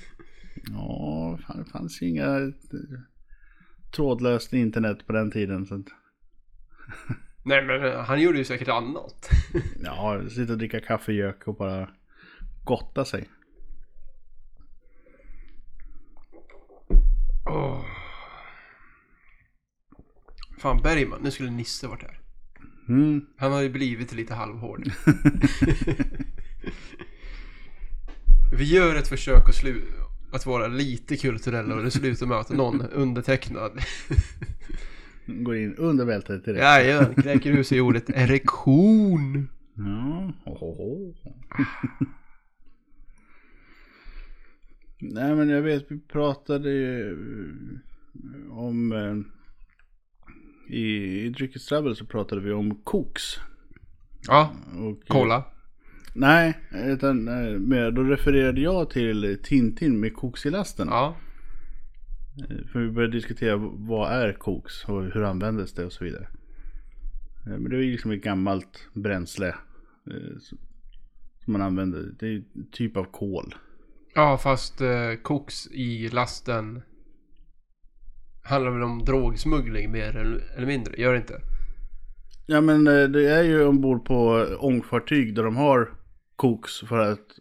[0.72, 2.50] Ja, fan, det fanns ju inga eh,
[3.96, 5.66] trådlöst internet på den tiden.
[5.66, 5.86] Så att,
[7.44, 9.28] Nej, men han gjorde ju säkert annat.
[9.84, 11.88] ja, sitta och dricka kaffegök och bara
[12.64, 13.28] gotta sig.
[17.46, 17.84] Åh.
[20.58, 21.20] Fan, Bergman.
[21.22, 22.20] Nu skulle Nisse varit här.
[22.88, 23.26] Mm.
[23.36, 24.88] Han har ju blivit lite halvhård.
[28.58, 30.03] Vi gör ett försök att, slu-
[30.34, 33.72] att vara lite kulturella och det slutar med att någon undertecknad
[35.26, 36.62] Går in under bältet direkt.
[36.62, 39.48] Jajamän, kräker ur sig ordet erektion.
[39.74, 41.14] Ja, ohoho.
[45.00, 49.16] Nej men jag vet, vi pratade ju eh, om eh,
[50.76, 53.22] i, i Dryckes så pratade vi om koks.
[54.26, 55.44] Ja, Och, kolla.
[56.16, 60.88] Nej, utan eh, med, då refererade jag till Tintin med koks i lasten.
[60.90, 61.16] Ja,
[62.50, 66.28] Eh, För vi började diskutera vad är koks och hur användes det och så vidare.
[67.46, 69.54] Eh, Men det är ju liksom ett gammalt bränsle
[71.44, 72.12] som man använder.
[72.18, 73.54] Det är ju typ av kol.
[74.14, 76.82] ja fast eh, koks i lasten
[78.44, 81.40] handlar väl om drogsmuggling mer eller, mindre, gör det inte?
[82.46, 85.88] Ja men det är ju ombord på ångfartyg där de har
[86.36, 87.38] koks för att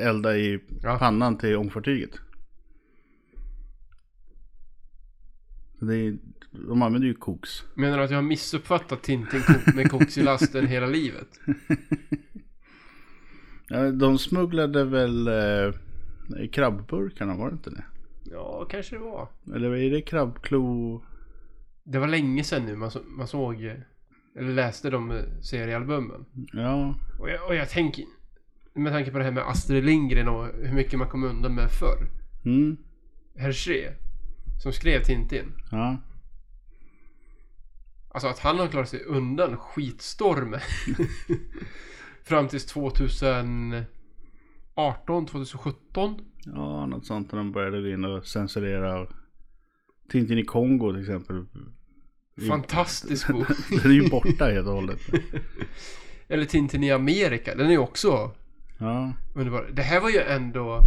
[0.00, 0.98] elda i Ja.
[0.98, 2.10] pannan till ångfartyget.
[5.80, 6.18] Är,
[6.68, 7.50] de använder ju koks.
[7.74, 9.40] Menar du att jag har missuppfattat Tintin
[9.74, 11.28] med koks i lasten hela livet?
[13.68, 15.74] Ja, de smugglade väl eh,
[16.52, 17.84] krabbburkarna, var det inte det?
[18.24, 19.28] Ja, kanske det var.
[19.54, 21.02] Eller är det krabbklo?
[21.84, 23.62] Det var länge sedan nu man, så, man såg
[24.36, 26.24] eller läste de eh, seriealbumen.
[26.52, 28.04] Ja, Och jag, och jag tänker,
[28.74, 31.70] med tanke på det här med Astrid Lindgren och hur mycket man kom undan med
[31.70, 32.10] förr.
[32.44, 32.76] mm,
[33.36, 33.92] Hergé,
[34.62, 35.52] som skrev Tintin.
[35.70, 35.96] ja.
[38.08, 40.60] Alltså att han har klarat sig undan skitstormen.
[42.24, 43.86] Fram tills 2018,
[45.26, 46.20] 2017.
[46.44, 49.06] Ja, något sånt när de började gå in och censurera
[50.10, 51.44] Tintin i Kongo till exempel.
[52.48, 53.46] Fantastisk bok.
[53.70, 55.00] Den är ju borta helt och hållet.
[56.28, 57.54] Eller Tintin i Amerika.
[57.54, 58.30] Den är ju också
[58.78, 59.70] Ja, underbar.
[59.72, 60.80] Det här var ju ändå...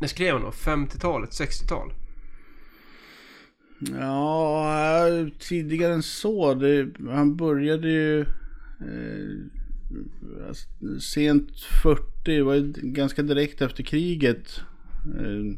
[0.00, 0.50] När skrev han då?
[0.50, 1.30] 50-talet?
[1.30, 1.92] 60-tal?
[3.90, 6.54] ja tidigare än så.
[6.54, 9.46] Det, han började ju eh,
[10.48, 10.68] alltså,
[11.00, 14.60] sent 40, det var ju ganska direkt efter kriget.
[15.18, 15.56] Eh,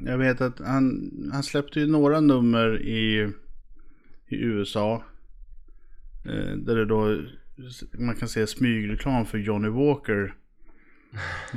[0.00, 3.32] jag vet att han, han släppte ju några nummer i,
[4.28, 5.02] i USA.
[6.24, 7.22] Eh, där det då
[7.98, 10.34] man kan se smygreklam för Johnny Walker.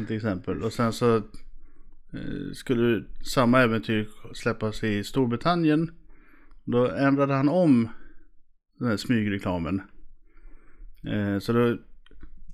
[0.07, 0.63] Till exempel.
[0.63, 5.91] Och sen så eh, skulle samma äventyr släppas i Storbritannien.
[6.63, 7.89] Då ändrade han om
[8.79, 9.81] den här smygreklamen.
[11.03, 11.77] Eh, så då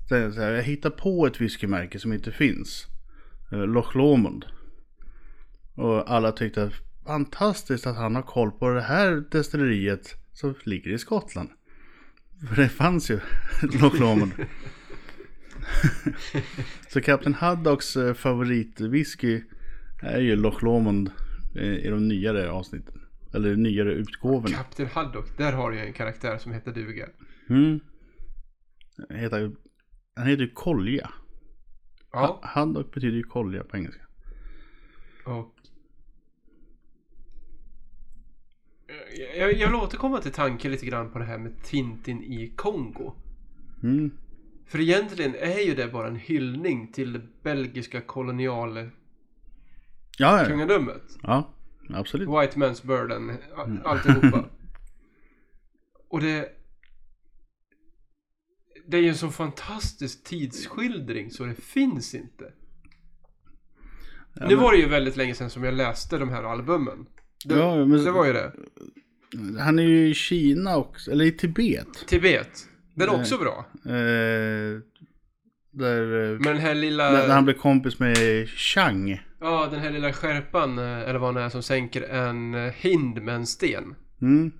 [0.10, 2.86] säger jag så här, jag hittar på ett whiskymärke som inte finns.
[3.52, 4.46] Eh, Loch Lomond.
[5.76, 6.74] Och alla tyckte att
[7.06, 11.50] fantastiskt att han har koll på det här destilleriet som ligger i Skottland.
[12.50, 13.20] För det fanns ju
[13.82, 14.32] Loch Lomond.
[16.90, 19.42] Så Kapten Haddocks eh, favoritwhisky
[20.02, 21.12] är ju Loch Lomond
[21.56, 23.02] eh, i de nyare avsnitten.
[23.34, 24.58] Eller nyare utgåvorna.
[24.58, 25.38] Kapten Haddock.
[25.38, 27.08] Där har du en karaktär som heter duga.
[27.50, 27.80] Mm.
[29.10, 29.52] Han heter,
[30.16, 31.10] han heter ju kolja.
[32.12, 32.40] Ja.
[32.44, 34.04] Haddock betyder ju kolja på engelska.
[35.26, 35.55] Och...
[39.38, 43.14] Jag, jag vill återkomma till tanken lite grann på det här med Tintin i Kongo.
[43.84, 44.12] Mm.
[44.68, 48.94] För egentligen är ju det bara en hyllning till det belgiska kolonialkungadömet.
[51.22, 51.54] Ja,
[51.90, 52.30] ja, absolut.
[52.30, 54.46] White man's burden, a- alltihopa.
[56.10, 56.50] Och det...
[58.88, 62.54] Det är ju en så fantastisk tidsskildring så det finns inte.
[64.36, 67.06] Ja, nu men- var det ju väldigt länge sedan som jag läste de här albumen.
[67.46, 68.52] Det, Ja, men- det var ju det.
[69.60, 72.08] Han är ju i Kina också, eller i Tibet.
[72.08, 72.68] Tibet.
[72.94, 73.66] Den är också bra.
[73.86, 74.82] Eh,
[75.72, 77.12] där, eh, Men den här lilla...
[77.12, 79.22] när han blev kompis med Chang.
[79.40, 83.22] Ja, den här lilla skärpan, eh, eller vad han är, som sänker en eh, hind
[83.22, 83.96] med en sten.
[84.22, 84.52] Mm.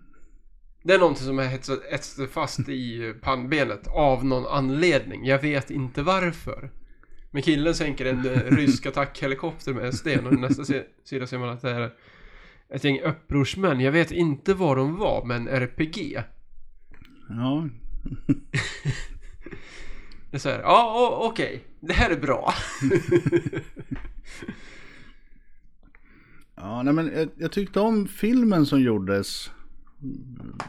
[0.84, 5.26] Det är någonting som är hetsat etsat fast i pannbenet av någon anledning.
[5.26, 6.72] Jag vet inte varför.
[7.32, 10.64] Men killen sänker en eh, rysk attackhelikopter med en sten och nästa
[11.04, 11.92] sida ser man att det är
[12.70, 13.80] ett gäng upprorsmän.
[13.80, 16.24] Jag vet inte vad de var, men RPG.
[17.30, 17.68] Ja,
[20.32, 22.54] Det är så här, ja o- okej, det här är bra.
[26.56, 29.52] ja nej, men jag, jag tyckte om filmen som gjordes.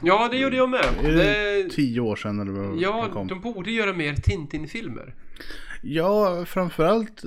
[0.03, 0.85] ja, det gjorde jag med.
[1.03, 3.27] Är det Det, tio år sedan eller vad ja, kom?
[3.29, 5.15] de borde göra mer Tintin-filmer.
[5.83, 7.23] Ja, framförallt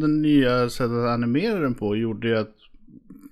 [0.00, 2.56] den nya sättet att animera den på gjorde ju att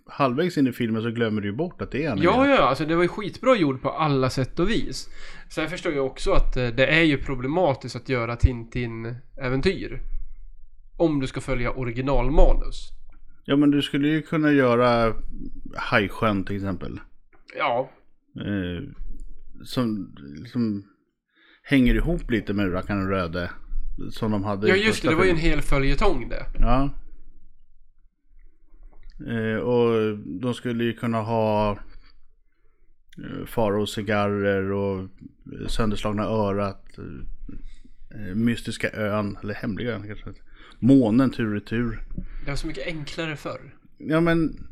[0.09, 2.37] halvvägs in i filmen så glömmer du ju bort att det är animerat.
[2.37, 5.09] Ja, ja, alltså det var ju skitbra gjort på alla sätt och vis.
[5.51, 10.01] Sen förstår jag också att eh, det är ju problematiskt att göra Tintin-äventyr.
[10.97, 12.89] Om du ska följa originalmanus.
[13.45, 15.15] ja, men du skulle ju kunna göra
[15.77, 17.01] Hajsjön till exempel.
[17.59, 17.91] Ja,
[18.37, 18.83] Eh,
[19.65, 20.85] som liksom
[21.63, 23.51] hänger ihop lite med Rackarn Röde.
[24.11, 26.47] Som de hade ja just det, det var ju en hel följetong det.
[26.59, 26.91] Ja.
[29.27, 31.71] Eh, och de skulle ju kunna ha
[33.19, 35.09] eh, Faraos cigarrer och
[35.69, 36.99] sönderslagna örat.
[36.99, 40.43] Eh, mystiska ön, eller hemliga ön kanske.
[40.79, 42.03] Månen tur och retur.
[42.45, 43.75] Det var så mycket enklare förr.
[43.99, 44.67] Ja men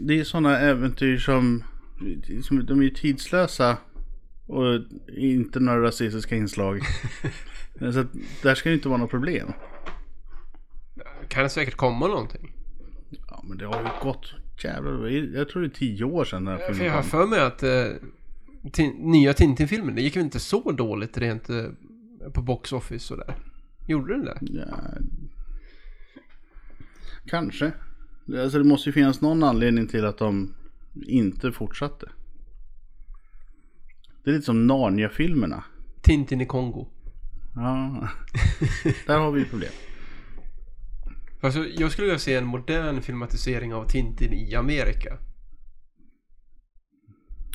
[0.00, 1.64] det är sådana äventyr som,
[2.42, 3.76] som de är ju tidslösa.
[4.46, 4.80] Och
[5.16, 6.80] inte några rasistiska inslag.
[7.92, 9.52] Så att där ska det inte vara något problem.
[11.28, 12.59] Kan det säkert komma någonting.
[13.28, 15.08] Ja men det har ju gått jävlar.
[15.08, 17.40] Jag tror det är tio år sedan den här För jag filmen har för mig
[17.40, 21.64] att eh, nya Tintin-filmen, det gick väl inte så dåligt rent eh,
[22.34, 23.34] på box office sådär?
[23.86, 24.38] Gjorde den det?
[24.40, 24.66] Ja.
[27.26, 27.72] Kanske.
[28.38, 30.54] Alltså det måste ju finnas någon anledning till att de
[31.06, 32.08] inte fortsatte.
[34.24, 35.64] Det är lite som Narnia-filmerna.
[36.02, 36.88] Tintin i Kongo.
[37.54, 38.08] Ja,
[39.06, 39.72] där har vi problem.
[41.40, 45.18] Alltså, jag skulle vilja se en modern filmatisering av Tintin i Amerika.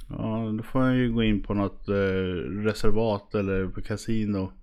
[0.09, 1.93] Ja, då får jag ju gå in på något eh,
[2.63, 4.51] reservat eller på kasino.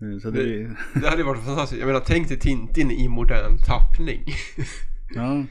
[0.00, 1.80] Eh, Så det, Det- Det hade varit fantastiskt.
[1.80, 4.24] Jag menar, tänk dig Tintin i modern tappning.
[5.14, 5.44] ja.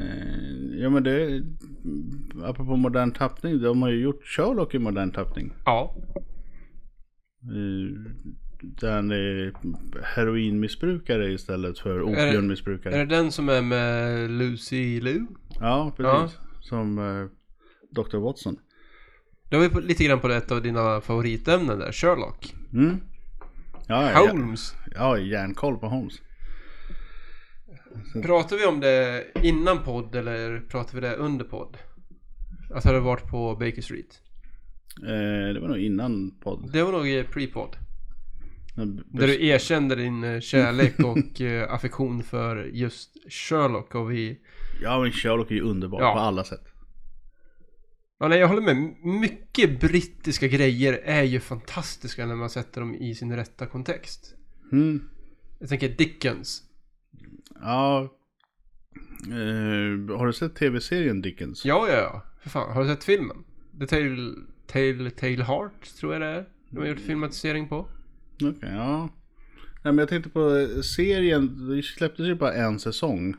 [0.00, 1.42] Eh, Ja men det,
[2.44, 5.52] apropå modern tappning, de har ju gjort Sherlock i modern tappning.
[5.64, 5.96] ja.
[8.60, 9.52] Där han är
[10.02, 12.94] heroinmissbrukare istället för opiummissbrukare.
[12.94, 15.26] Är det den som är med Lucy Liu?
[15.60, 16.38] Ja, precis.
[16.60, 17.26] Som eh,
[17.90, 18.16] Dr.
[18.16, 18.56] Watson.
[19.50, 22.54] Det var ju på, lite grann på ett av dina favoritämnen där, Sherlock.
[22.72, 23.00] Mm.
[23.88, 24.74] Ja, ja, Holmes.
[24.94, 26.20] ja, järnkoll på Holmes.
[28.22, 31.76] Pratar vi om det innan podd eller pratar vi det under podd?
[32.74, 34.21] Att ha det varit på Baker Street?
[35.00, 36.70] Eh, det var nog innan podd.
[36.72, 37.76] Det var nog i pre-podd.
[39.06, 44.38] Där du erkände din eh, kärlek och eh, affektion för just Sherlock och vi...
[44.82, 46.14] Ja, men Sherlock är ju underbar Ja.
[46.14, 46.64] på alla sätt.
[48.18, 48.94] Ja, nej, jag håller med.
[49.20, 54.34] Mycket brittiska grejer är ju fantastiska när man sätter dem i sin rätta kontext.
[54.72, 55.08] Mm.
[55.58, 56.62] Jag tänker Dickens.
[57.60, 58.12] Ja.
[59.26, 61.64] Eh, har du sett tv-serien Dickens?
[61.64, 62.24] Ja, ja, ja.
[62.42, 63.44] För fan, har du sett filmen?
[63.80, 64.34] The Tale,
[64.66, 66.48] Tale, Tale Heart, tror jag det är.
[66.70, 67.88] De har gjort filmatisering på.
[68.42, 69.08] Okej, ja.
[69.84, 71.68] Nej, men jag tänkte på eh, serien.
[71.68, 73.36] Det släpptes ju bara en säsong.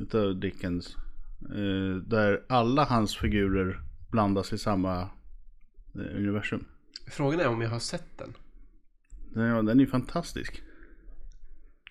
[0.00, 0.96] Utav Dickens.
[1.42, 5.00] Eh, där alla hans figurer blandas i samma
[5.94, 6.64] eh, universum.
[7.06, 8.34] Frågan är om jag har sett den.
[9.34, 10.62] Den, ja, den är ju fantastisk.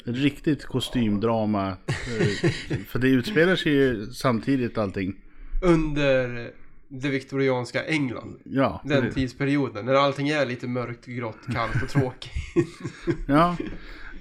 [0.05, 1.77] Ett riktigt kostymdrama.
[2.87, 5.15] för det utspelar sig ju samtidigt allting.
[5.61, 6.51] Under
[7.01, 8.39] det viktorianska England.
[8.45, 9.85] Ja, Den det- tidsperioden.
[9.85, 12.31] När allting är lite mörkt, grått, kallt och tråkigt.
[13.27, 13.57] Ja.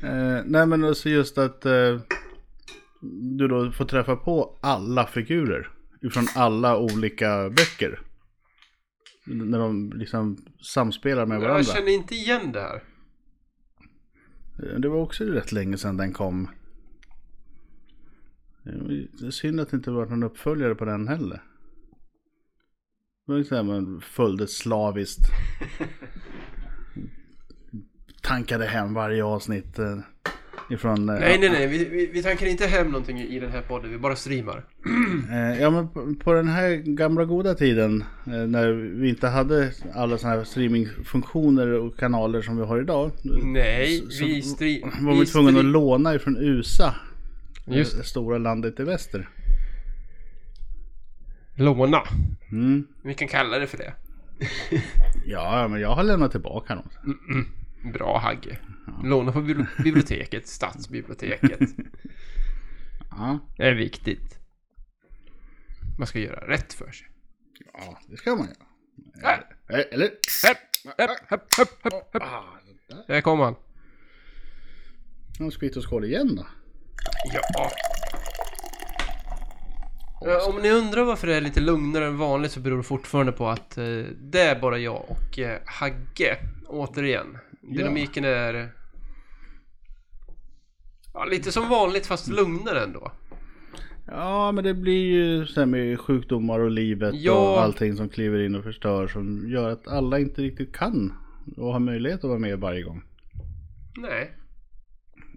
[0.03, 2.01] Eh, nej men alltså just att eh,
[3.39, 5.69] du då får träffa på alla figurer.
[6.03, 8.01] Ifrån alla olika böcker.
[9.27, 10.37] När de liksom
[10.75, 11.63] samspelar med jag varandra.
[11.65, 12.83] känner inte igen det här.
[14.63, 16.49] Eh, Det var också rätt länge sedan den kom.
[18.67, 18.73] Eh,
[19.21, 21.43] Det är synd att det inte var någon uppföljare på den heller.
[23.39, 25.27] Det här man följde slaviskt.
[28.23, 29.99] Tankade hem varje avsnitt eh,
[30.71, 31.09] ifrån...
[31.09, 31.67] eh, Nej, nej, nej.
[31.67, 33.91] Vi, vi, vi tankar inte hem någonting i den här podden.
[33.91, 34.65] Vi bara streamar.
[35.31, 40.19] Eh, Ja men på- på den här gamla goda tiden när vi inte hade alla
[40.19, 43.11] sådana här streamingfunktioner och kanaler som vi har idag.
[43.45, 44.85] Nej, så- vi stri...
[45.01, 46.95] var vi tvungna att låna ifrån USA.
[47.67, 49.29] Just det stora landet i väster.
[51.57, 52.03] Låna.
[52.53, 52.87] Mm.
[53.05, 53.95] Vi kan kalla det för det.
[55.27, 56.89] Ja men jag har lämnat tillbaka dem.
[57.93, 58.59] Bra Hagge.
[59.05, 61.61] Låna på bibli- biblioteket, stadsbiblioteket.
[63.11, 64.39] Ja, Det är viktigt.
[65.99, 67.07] Man ska göra rätt för sig.
[67.75, 69.33] ja det ska man göra.
[69.69, 70.11] Eh, Eller?
[70.45, 70.57] här,
[70.99, 71.41] här, här,
[72.13, 72.23] här.
[72.23, 72.45] Ah,
[72.89, 73.05] där.
[73.07, 73.55] Där kom han.
[75.39, 76.47] Ja, Skvitt och skål igen då.
[77.33, 77.71] Ja.
[80.27, 83.33] Eh, Om ni undrar varför det är lite lugnare än vanligt så beror det fortfarande
[83.33, 83.85] på att eh,
[84.21, 86.37] det är bara jag och eh, Hagge.
[86.69, 87.39] Återigen.
[87.63, 88.73] Dynamiken är...
[91.15, 93.13] Ja, lite som vanligt fast lugnare ändå.
[94.07, 97.53] Ja men det blir ju så här med sjukdomar och livet Ja.
[97.53, 101.13] och allting som kliver in och förstör som gör att alla inte riktigt kan
[101.57, 103.03] och har möjlighet att vara med varje gång.
[103.97, 104.33] Nej,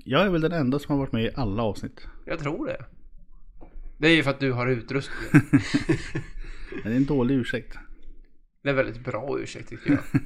[0.06, 2.08] Jag är väl den enda som har varit med i alla avsnitt.
[2.26, 2.86] jag tror det.
[3.98, 5.50] Det är ju för att du har utrustningen.
[6.84, 7.78] Men det är en dålig ursäkt.
[8.64, 10.22] Det är en väldigt bra ursäkt tycker jag.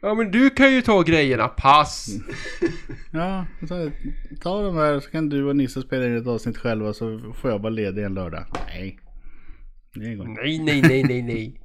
[0.00, 2.08] Ja men du kan ju ta grejerna, pass!
[3.10, 3.90] Ja, så
[4.40, 7.50] ta de här så kan du och Nisse spela in ett avsnitt själva så får
[7.50, 8.46] jag vara ledig en lördag.
[8.66, 8.98] Nej.
[9.94, 10.16] Nej,
[10.58, 11.60] nej, nej, nej, nej.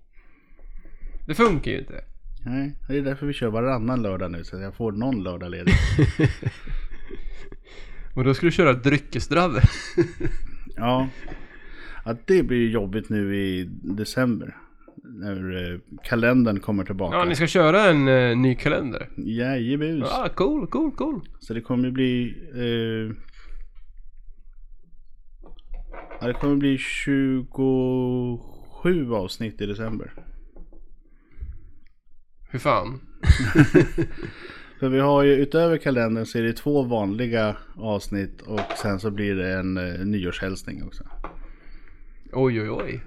[1.28, 2.04] Det funkar ju inte.
[2.45, 5.52] Nej, det är därför vi kör varannan lördag nu så att jag får någon lördag
[5.52, 5.74] ledig.
[8.16, 9.62] Och då ska du köra dryckesdravel.
[10.76, 11.07] Ja.
[12.05, 14.57] ja, det blir jobbigt nu i december.
[15.03, 17.18] När eh, kalendern kommer tillbaka.
[17.18, 19.09] Ja, ni ska köra en eh, ny kalender.
[19.18, 20.07] Jajebus.
[20.12, 21.22] Ja, cool, cool, cool.
[21.39, 22.36] Så det kommer bli...
[22.55, 23.16] Eh,
[26.22, 30.14] Ja, det kommer bli 27 avsnitt i december.
[32.49, 32.97] Hur fan?
[34.82, 39.11] För vi har ju utöver kalendern så är det två vanliga avsnitt och sen så
[39.11, 41.03] blir det en eh, nyårshälsning också.
[42.34, 43.03] Oj, oj, oj.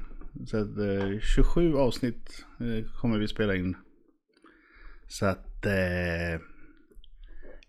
[0.47, 3.77] Så att eh, 27 avsnitt eh, kommer vi spela in.
[5.09, 6.41] Så att eh,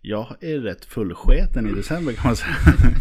[0.01, 2.55] jag är rätt fullsketen i december kan man säga.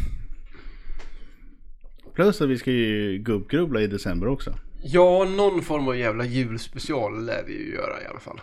[2.14, 4.54] Plus att vi ska ju gubbgrubbla i december också.
[4.82, 8.40] Ja, någon form av jävla julspecial lär vi ju göra i alla fall.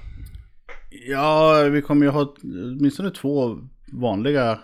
[0.92, 3.60] Ja, vi kommer ju ha åtminstone två
[3.92, 4.60] vanliga.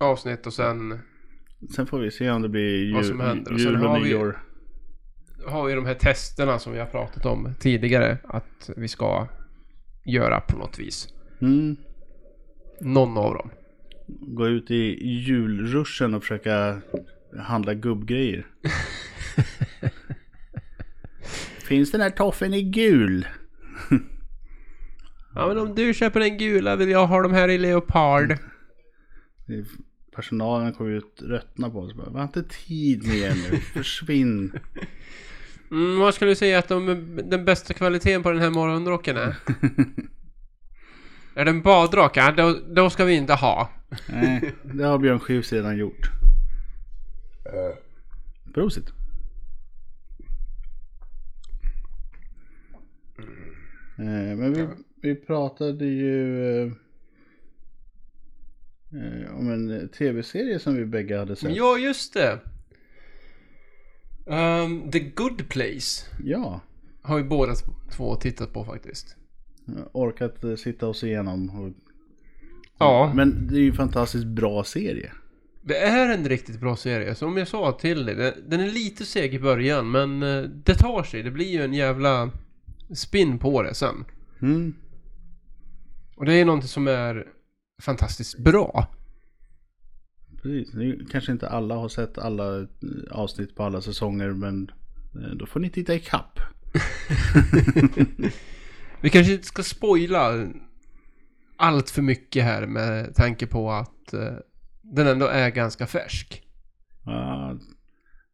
[0.00, 0.98] Avsnitt och sen
[1.74, 3.52] Sen får vi se om det blir jul, Vad som händer.
[3.52, 4.42] Och jul sen och har vi- nyår.
[5.46, 9.28] har vi de här testerna som vi har pratat om tidigare att vi ska
[10.04, 11.08] göra på något vis.
[11.40, 11.76] Mm.
[12.80, 13.50] Någon av dem.
[14.08, 16.82] Gå ut i julruschen och försöka
[17.38, 18.46] handla gubbgrejer.
[21.68, 23.26] Finns den här toffen i gul?
[25.34, 28.38] Ja men om du köper den gula vill jag ha de här i leopard.
[30.14, 31.92] Personalen kommer ut tröttna på oss.
[31.96, 33.56] Vi har inte tid med er nu.
[33.74, 34.52] Försvinn.
[35.70, 39.36] Mm, vad skulle du säga att de, den bästa kvaliteten på den här morgonrocken är?
[41.34, 42.16] är den badrock?
[42.16, 43.70] Ja, då, då ska vi inte ha.
[44.08, 46.10] Nej, det har Björn Skifs redan gjort.
[48.54, 48.92] Prosit.
[53.98, 54.68] Eh, Men vi,
[55.02, 56.72] vi pratade ju eh,
[58.92, 61.56] eh, om en tv-serie som vi bägge hade sett.
[61.56, 62.38] Ja, just det.
[64.26, 66.60] Ehm, The Good Place Ja,
[67.02, 67.54] har vi båda
[67.96, 69.16] två tittat på faktiskt.
[69.66, 71.50] jag orkat eh, sitta oss igenom.
[71.60, 71.72] Och,
[72.78, 75.12] Ja, men det är ju en fantastiskt bra serie.
[75.62, 77.14] det är en riktigt bra serie.
[77.14, 81.02] Som jag sa till dig, den- är lite seg i början men eh, det tar
[81.02, 81.22] sig.
[81.22, 82.30] Det blir ju en jävla
[82.94, 84.04] spin på det sen.
[84.42, 84.74] Mm.
[86.22, 87.26] Och det är någonting som är
[87.82, 88.86] fantastiskt bra.
[90.42, 90.74] Precis.
[90.74, 92.66] Nu kanske inte alla har sett alla eh,
[93.10, 94.70] avsnitt på alla säsonger men
[95.14, 96.40] eh, då får ni titta i kapp.
[99.00, 100.48] Vi kanske inte ska spoila
[101.56, 104.36] allt för mycket här med tanke på att eh,
[104.82, 106.42] den ändå är ganska färsk.
[107.04, 107.58] Ja,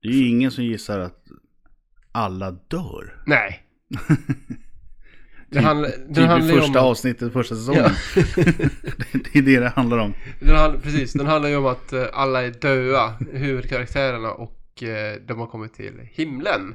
[0.03, 1.25] det är ju ingen som gissar att
[2.13, 3.23] alla dör.
[3.27, 3.63] Nej.
[5.51, 6.87] Det, Typ- handl- Typ den i handlar ju första om...
[6.87, 7.83] avsnittet, första säsongen.
[7.85, 7.91] Ja.
[9.33, 10.15] det är det det handlar om.
[10.41, 15.17] Den handl- precis, den handlar ju om att eh, alla är döda, huvudkaraktärerna och eh,
[15.27, 16.75] de har kommit till himlen.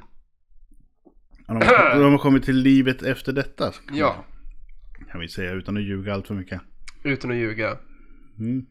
[1.47, 3.71] Ja, De har, de har kommit till livet efter detta.
[3.88, 4.26] Kan Ja,
[4.99, 6.61] vi- Kan vi säga utan att ljuga allt för mycket.
[7.03, 7.78] utan att ljuga.
[8.39, 8.65] Mm.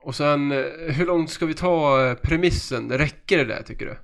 [0.00, 2.92] Och sen, eh, hur långt ska vi ta premissen?
[2.92, 3.96] Räcker det där tycker du?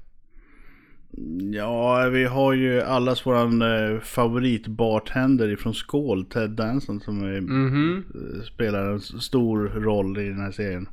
[1.53, 8.05] Ja, vi har ju allas våran eh, favoritbartender ifrån Skål, Ted Danson, som är, Mhm.
[8.15, 10.89] eh, spelar en stor roll i den här serien.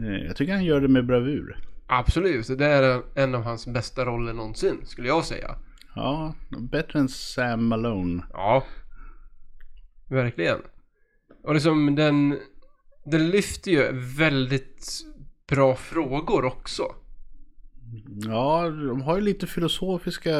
[0.00, 1.56] Eh, jag tycker han gör det med bravur.
[1.88, 5.50] Absolut, det är en av hans bästa roller någonsin, skulle jag säga.
[5.94, 6.34] Ja,
[6.70, 8.22] bättre än Sam Malone.
[8.32, 8.64] Ja.
[10.10, 10.58] Verkligen.
[11.44, 12.38] Och liksom den,
[13.04, 14.90] den lyfter ju väldigt
[15.48, 16.82] bra frågor också.
[18.24, 20.30] Ja, de har ju lite filosofiska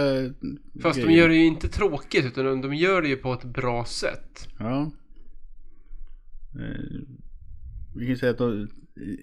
[0.83, 1.19] Fast de grejer.
[1.21, 4.49] gör det ju inte tråkigt utan de- de gör det ju på ett bra sätt.
[4.59, 4.91] Ja.
[6.55, 7.01] Eh,
[7.97, 8.69] vi kan säga att de,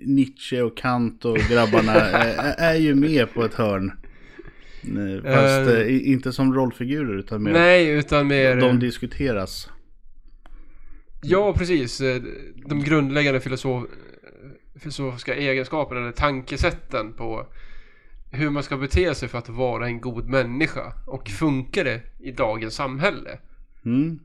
[0.05, 3.91] Nietzsche och Kant och grabbarna är, är ju med på ett hörn.
[4.84, 8.55] Eh, Fast eh, inte som rollfigurer utan mer Nej, utan mer...
[8.55, 9.69] de diskuteras.
[11.21, 12.01] Ja, precis.
[12.69, 13.84] De grundläggande filosof,
[14.76, 17.47] filosofiska egenskaperna eller tankesätten på
[18.34, 20.94] hur man ska bete sig för att vara en god människa.
[21.06, 23.40] Och funkar det i dagens samhälle?
[23.86, 24.20] Mm.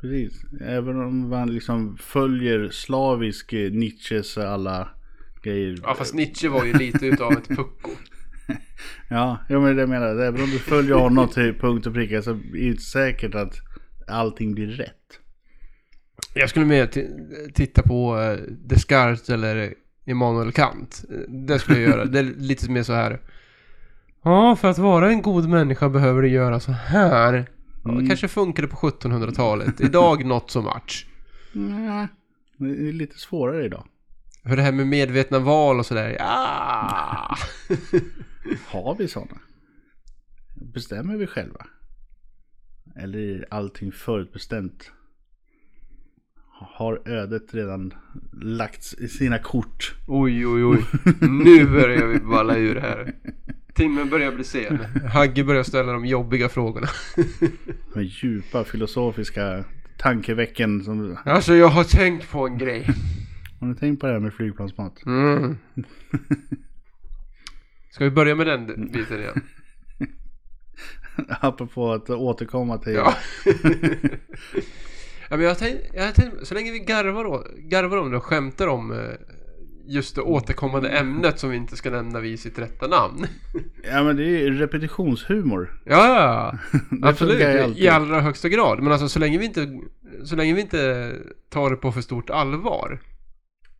[0.00, 0.42] Precis.
[0.60, 4.88] Även om man liksom följer slavisk eh, Nietzsches alla
[5.42, 5.78] grejer.
[5.82, 7.90] Ja, fast Nietzsche var ju lite utav ett pucko.
[9.08, 10.08] Ja, jag menar det jag menar.
[10.08, 13.54] Även om du följer honom till punkt och pricka så är det inte säkert att
[14.06, 15.20] allting blir rätt.
[16.34, 16.86] Jag skulle mer
[17.52, 19.74] titta på eh, Descartes eller
[20.06, 21.04] Immanuel Kant.
[21.28, 22.04] Det skulle jag göra.
[22.04, 23.20] Det är lite mer så här.
[24.22, 27.34] Ja, för att vara en god människa behöver du göra så här.
[27.34, 28.08] Ja, det Mm.
[28.08, 29.80] kanske funkade på 1700-talet.
[29.80, 31.06] Idag not so much.
[31.52, 32.08] Nej,
[32.56, 33.86] det är lite svårare idag.
[34.42, 36.16] För det här med medvetna val och sådär.
[36.18, 37.36] Ja.
[38.66, 39.38] Har vi sådana?
[40.72, 41.66] Bestämmer vi själva?
[42.96, 44.90] Eller är allting förutbestämt?
[46.60, 47.94] Har ödet redan
[48.32, 49.94] lagt i sina kort.
[50.06, 50.84] Oj, oj, oj.
[51.20, 53.14] Nu börjar vi balla ur här.
[53.74, 54.78] Timmen börjar bli sen.
[55.12, 56.86] Hagge börjar ställa de jobbiga frågorna.
[57.94, 59.64] De djupa filosofiska
[59.96, 61.18] tankevecken som...
[61.24, 62.86] Alltså jag har tänkt på en grej.
[63.60, 65.06] Har ni tänkt på det här med flygplansmat?
[65.06, 65.56] Mm.
[67.90, 69.40] Ska vi börja med den biten igen?
[71.28, 72.94] Apropå att återkomma till...
[72.94, 73.14] Ja.
[75.30, 78.16] Ja men jag har tänkt, jag har tänkt, så länge vi garvar, garvar om det
[78.16, 78.98] och skämtar om eh,
[79.88, 83.26] just det återkommande ämnet som vi inte ska nämna vid sitt rätta namn.
[83.90, 85.80] Ja men det är ju repetitionshumor.
[85.84, 86.58] Ja,
[87.02, 87.76] absolut.
[87.78, 88.82] I allra högsta grad.
[88.82, 89.80] Men alltså så länge vi inte,
[90.24, 91.12] så länge vi inte
[91.50, 93.00] tar det på för stort allvar.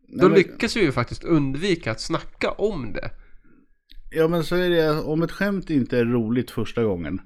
[0.08, 3.10] Då Nej, men- lyckas vi ju faktiskt undvika att snacka om det.
[4.10, 7.20] Ja men så är det, om ett skämt inte är roligt första gången.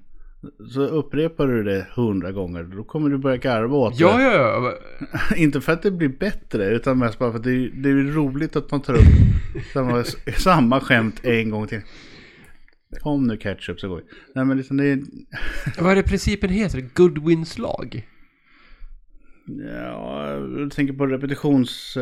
[0.73, 4.23] Så upprepar du det hundra gånger, då kommer du börja garva åt Ja, det.
[4.23, 4.75] ja,
[5.13, 5.37] ja.
[5.37, 7.95] Inte för att det blir bättre, utan mest bara för att det är, det är
[7.95, 10.05] roligt att man tar upp samma,
[10.39, 11.81] samma skämt en gång till.
[13.01, 14.03] Kom nu ketchup så går vi.
[14.35, 15.01] Nej men liksom det är...
[15.83, 16.89] Vad är det principen heter?
[16.95, 18.09] Goodwins lag?
[19.47, 20.29] Ja,
[20.59, 21.97] jag tänker på repetitions...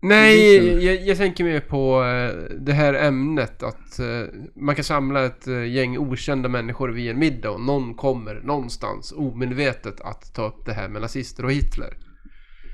[0.00, 4.24] Nej, jag, jag tänker mer på eh, det här ämnet att eh,
[4.54, 9.12] man kan samla ett eh, gäng okända människor vid en middag och någon kommer någonstans
[9.16, 11.96] omedvetet att ta upp det här med nazister och Hitler.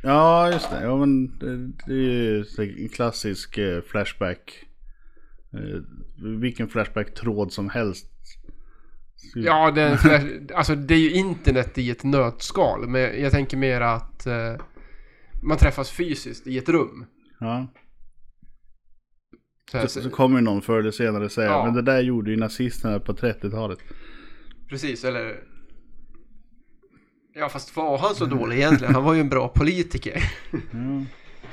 [0.02, 0.82] Ja, just det.
[0.82, 1.38] Ja, men
[1.86, 3.58] det, är ju en klassisk
[3.90, 4.64] flashback.
[6.40, 8.10] Vilken flashback-tråd som helst.
[9.34, 13.80] Ja, det är, alltså det är ju internet i ett nötskal, men jag tänker mer
[13.80, 14.26] att
[15.44, 17.06] man träffas fysiskt i ett rum.
[17.40, 17.66] Ja.
[19.70, 21.64] Så här, Så, så kommer någon förr eller senare säga, Ja.
[21.64, 23.78] men det där gjorde ju nazisterna på 30-talet.
[24.68, 25.36] Precis, eller...
[27.34, 28.94] Ja, fast var han så dålig egentligen?
[28.94, 30.22] Han var ju en bra politiker.
[30.52, 31.04] Ja.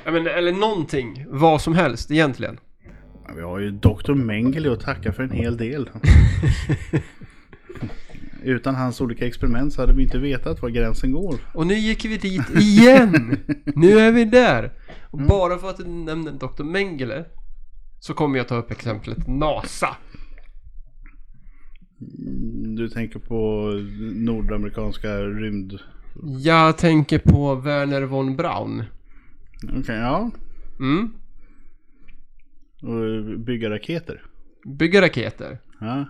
[0.04, 1.26] Ja, men, eller någonting.
[1.28, 2.60] Vad som helst egentligen.
[3.26, 4.14] Ja, Vi har ju Dr.
[4.14, 5.90] Mengele att tacka för en hel del.
[8.44, 11.34] Utan hans olika experiment så hade vi inte vetat var gränsen går.
[11.54, 13.38] Och nu gick vi dit igen!
[13.76, 14.72] nu är vi där!
[15.10, 16.62] Och bara för att du nämnde Dr.
[16.62, 17.24] Mengele
[18.00, 19.96] så kommer jag ta upp exemplet NASA.
[22.76, 23.70] Du tänker på
[24.14, 25.78] nordamerikanska rymd...
[26.38, 28.84] Jag tänker på Werner von Braun.
[29.78, 30.30] Okej, ja.
[30.80, 31.12] Mm.
[32.82, 34.22] Och bygga raketer.
[34.64, 35.58] Bygga raketer.
[35.80, 36.06] Ja.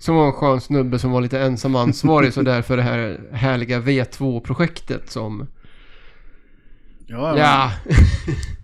[0.00, 3.80] Som var en skön snubbe som var lite ensam ansvarig sådär för det här härliga
[3.80, 5.46] V2-projektet som...
[7.06, 7.72] Ja, Ja,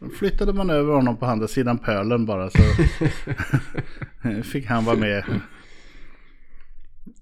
[0.00, 2.58] Då flyttade man över honom på andra sidan pölen bara så
[4.42, 5.24] fick han vara med.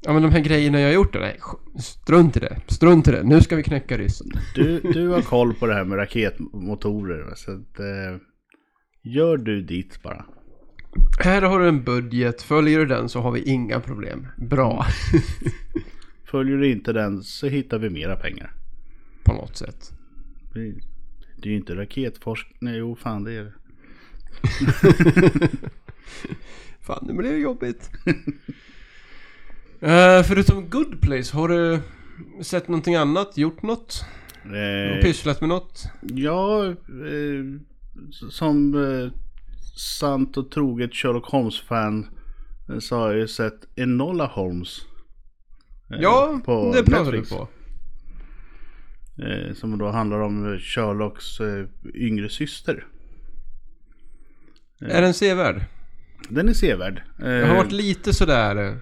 [0.03, 1.41] ja men de här grejerna jag har gjort, nej,
[1.79, 2.61] strunt i det.
[2.67, 3.23] Strunt i det.
[3.23, 4.27] Nu ska vi knäcka ryssen.
[4.55, 7.35] Du, du har koll på det här med raketmotorer.
[7.37, 8.21] Så att, eh,
[9.03, 10.25] gör du ditt bara.
[11.19, 14.27] Här har du en budget, följer du den så har vi inga problem.
[14.37, 14.87] Bra.
[16.25, 18.53] Följer du inte den så hittar vi mera pengar.
[19.25, 19.93] På något sätt.
[20.53, 22.75] Det är ju inte raketforskning.
[22.75, 23.53] Jo fan det är det.
[26.81, 27.91] Fan, nu blir det jobbigt.
[29.81, 31.81] Eh, förutom Good Place, har du
[32.43, 33.39] sett någonting annat?
[33.39, 34.05] Gjort något?
[34.45, 35.85] Eh, Pysslat med något?
[36.03, 37.45] ja, eh,
[38.31, 39.11] som eh,
[39.77, 42.07] sant och troget Sherlock Holmes-fan
[42.69, 44.79] eh, så har jag ju sett Enola Holmes.
[45.91, 47.29] eh, Ja, på det pratar Netflix.
[47.29, 47.49] du på.
[49.23, 51.41] Eh, som då handlar om Sherlocks
[51.95, 52.87] yngre syster.
[54.81, 55.65] Är den sevärd?
[56.29, 57.03] Den är sevärd.
[57.19, 58.79] Jag har varit lite sådär...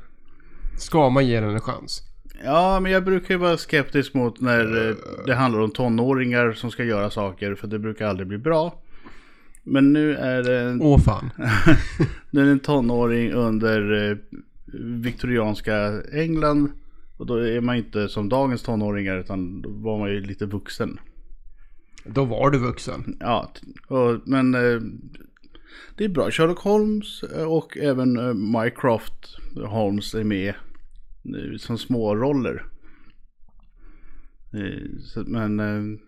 [0.79, 2.03] Ska man ge den en chans?
[2.45, 6.85] Ja, men jag brukar ju vara skeptisk mot när det handlar om tonåringar som ska
[6.85, 7.55] göra saker.
[7.55, 8.82] För det brukar aldrig bli bra.
[9.65, 11.31] Men nu är det en, Åh fan.
[12.31, 14.17] nu är det en tonåring under eh,
[14.81, 16.69] viktorianska England.
[17.17, 20.99] Och då är man inte som dagens tonåringar utan då var man ju lite vuxen.
[22.05, 23.17] Då var du vuxen.
[23.21, 23.51] Ja,
[23.87, 24.81] och, men eh,
[25.97, 26.31] det är bra.
[26.31, 29.37] Sherlock Holmes eh, och även eh, Mycroft
[29.67, 30.55] Holmes är med
[31.25, 32.67] eh, som små roller.
[34.53, 35.99] Eh, så, men eh,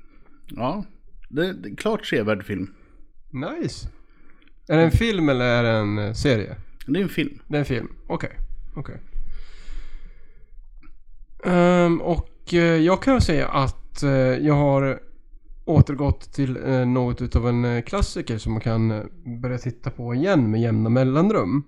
[0.49, 0.85] ja,
[1.29, 2.69] det, det är klart sevärd film.
[3.35, 3.89] Nice.
[4.69, 6.57] Är det en film eller är det en eh, serie?
[6.87, 7.39] Det är en film.
[7.49, 7.89] Det är en film.
[8.07, 8.31] Okej.
[8.77, 9.01] Okej.
[11.45, 15.01] Ehm, och eh, jag kan säga att eh, jag har
[15.65, 19.09] återgått till uh, något utav en klassiker som man kan
[19.43, 21.63] börja titta på igen med jämna mellanrum.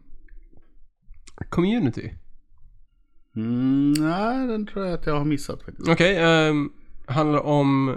[1.48, 2.12] Community.
[3.36, 5.88] Mm, nej, den tror jag att jag har missat faktiskt.
[5.88, 6.70] Okej, ehm,
[7.06, 7.96] handlar om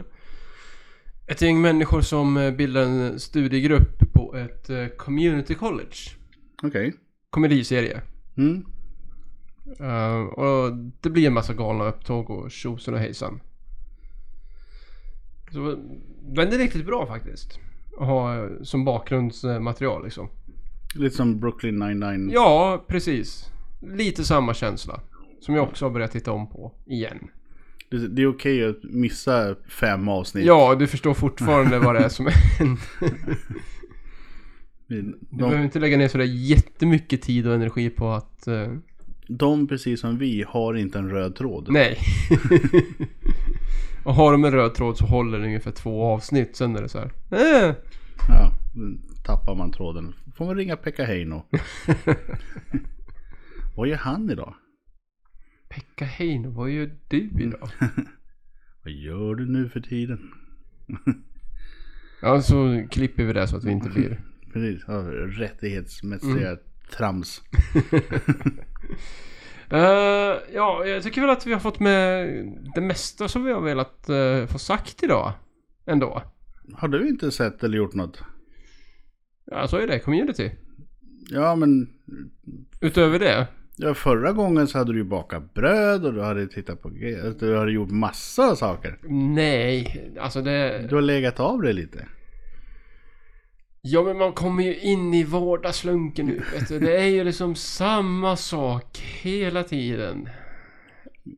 [1.29, 5.95] Ett gäng människor som eh, bildar en studiegrupp på ett eh, community college.
[6.63, 6.93] Okej.
[7.29, 8.01] Komediserie.
[8.37, 8.65] Mm.
[9.79, 13.41] Eh, och det blir en massa galna upptåg och tjosan och hejsan.
[15.51, 15.75] Så
[16.21, 17.59] den är riktigt bra faktiskt.
[17.99, 20.29] Att ha som bakgrundsmaterial liksom.
[20.95, 22.29] Lite som Brooklyn 99.
[22.33, 23.51] Ja, precis.
[23.81, 25.01] Lite samma känsla.
[25.41, 27.29] Som jag också har börjat titta om på igen.
[27.89, 30.45] Det, det är okej att missa fem avsnitt.
[30.45, 32.79] Ja, du förstår fortfarande vad det är som händer.
[34.87, 38.47] Du behöver inte lägga ner sådär jättemycket tid och energi på att...
[38.47, 38.73] eh,
[39.27, 41.67] de, precis som vi, har inte en röd tråd.
[41.71, 41.97] nej.
[44.03, 46.55] och har de en röd tråd så håller det ungefär två avsnitt.
[46.55, 47.11] Sen är det så här.
[47.31, 47.75] Eh.
[48.29, 48.51] Ja,
[49.25, 50.13] tappar man tråden.
[50.35, 51.45] Får man ringa Pekka Heino.
[53.75, 54.53] Vad gör han idag?
[55.79, 57.69] Pekka Heino, vad gör du idag?
[58.83, 60.31] Vad gör du nu för tiden?
[62.21, 64.21] Ja, så klipper vi det så att vi inte blir...
[64.53, 66.59] Precis, ja, rättighetsmässiga Mm.
[66.97, 67.41] trams.
[69.69, 72.27] Eh, ja, jag tycker väl att vi har fått med
[72.75, 75.33] det mesta som vi har velat eh, få sagt idag.
[75.85, 76.23] Ändå.
[76.73, 78.23] Har du inte sett eller gjort något?
[79.45, 79.99] Ja, så är det.
[79.99, 80.51] Community.
[81.29, 81.89] Ja, men
[82.81, 83.47] Utöver det.
[83.81, 86.89] Ja, förra gången så hade du ju bakat bröd och du hade tittat på.
[87.39, 88.97] Du hade gjort massa saker.
[89.09, 90.85] Nej, alltså det...
[90.89, 92.07] Du har legat av dig lite.
[93.81, 96.79] Ja men man kommer ju in i vardagslunken nu vet du.
[96.79, 100.29] Det är ju liksom samma sak hela tiden.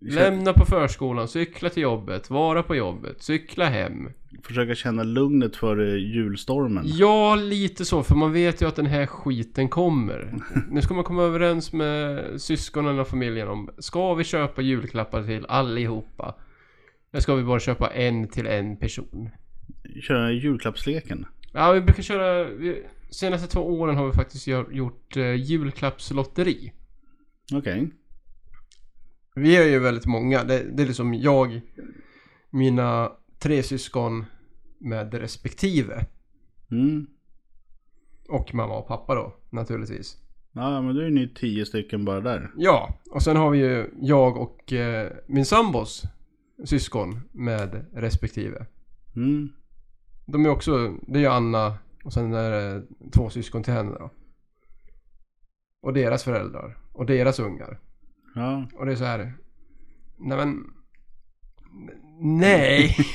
[0.02, 4.10] Lämna på förskolan, cykla till jobbet, vara på jobbet, cykla hem.
[4.44, 6.84] Försöka känna lugnet före julstormen.
[6.86, 10.36] Ja, lite så, för man vet ju att den här skiten kommer.
[10.72, 15.46] Nu ska man komma överens med syskonen och familjen om, ska vi köpa julklappar till
[15.46, 16.36] allihopa?
[17.12, 19.30] Eller ska vi bara köpa en till en person?
[20.02, 21.26] Köra julklappsleken.
[21.54, 26.72] Ja, vi brukar köra, vi, senaste två åren har vi faktiskt gjort eh, julklappslotteri.
[27.54, 27.92] Okej.
[29.36, 30.44] Vi är ju väldigt många.
[30.44, 31.62] Det, det är liksom jag,
[32.50, 34.26] mina tre syskon
[34.80, 36.06] med respektive.
[36.72, 37.08] Mm.
[38.30, 40.18] Och mamma och pappa då, naturligtvis.
[40.52, 42.52] Ja, men då är ni tio stycken bara där.
[42.58, 46.04] Ja, och sen har vi ju jag och eh, min sambos
[46.66, 48.66] syskon med respektive.
[49.16, 49.50] Mm.
[50.26, 53.92] De är också, det är ju Anna och sen är det två syskon till henne
[54.00, 54.10] då.
[55.82, 56.78] Och deras föräldrar.
[56.94, 57.80] Och deras ungar.
[58.36, 58.68] Ja.
[58.74, 59.34] Och det är så här.
[60.20, 60.64] Nej men.
[62.22, 62.96] Nej.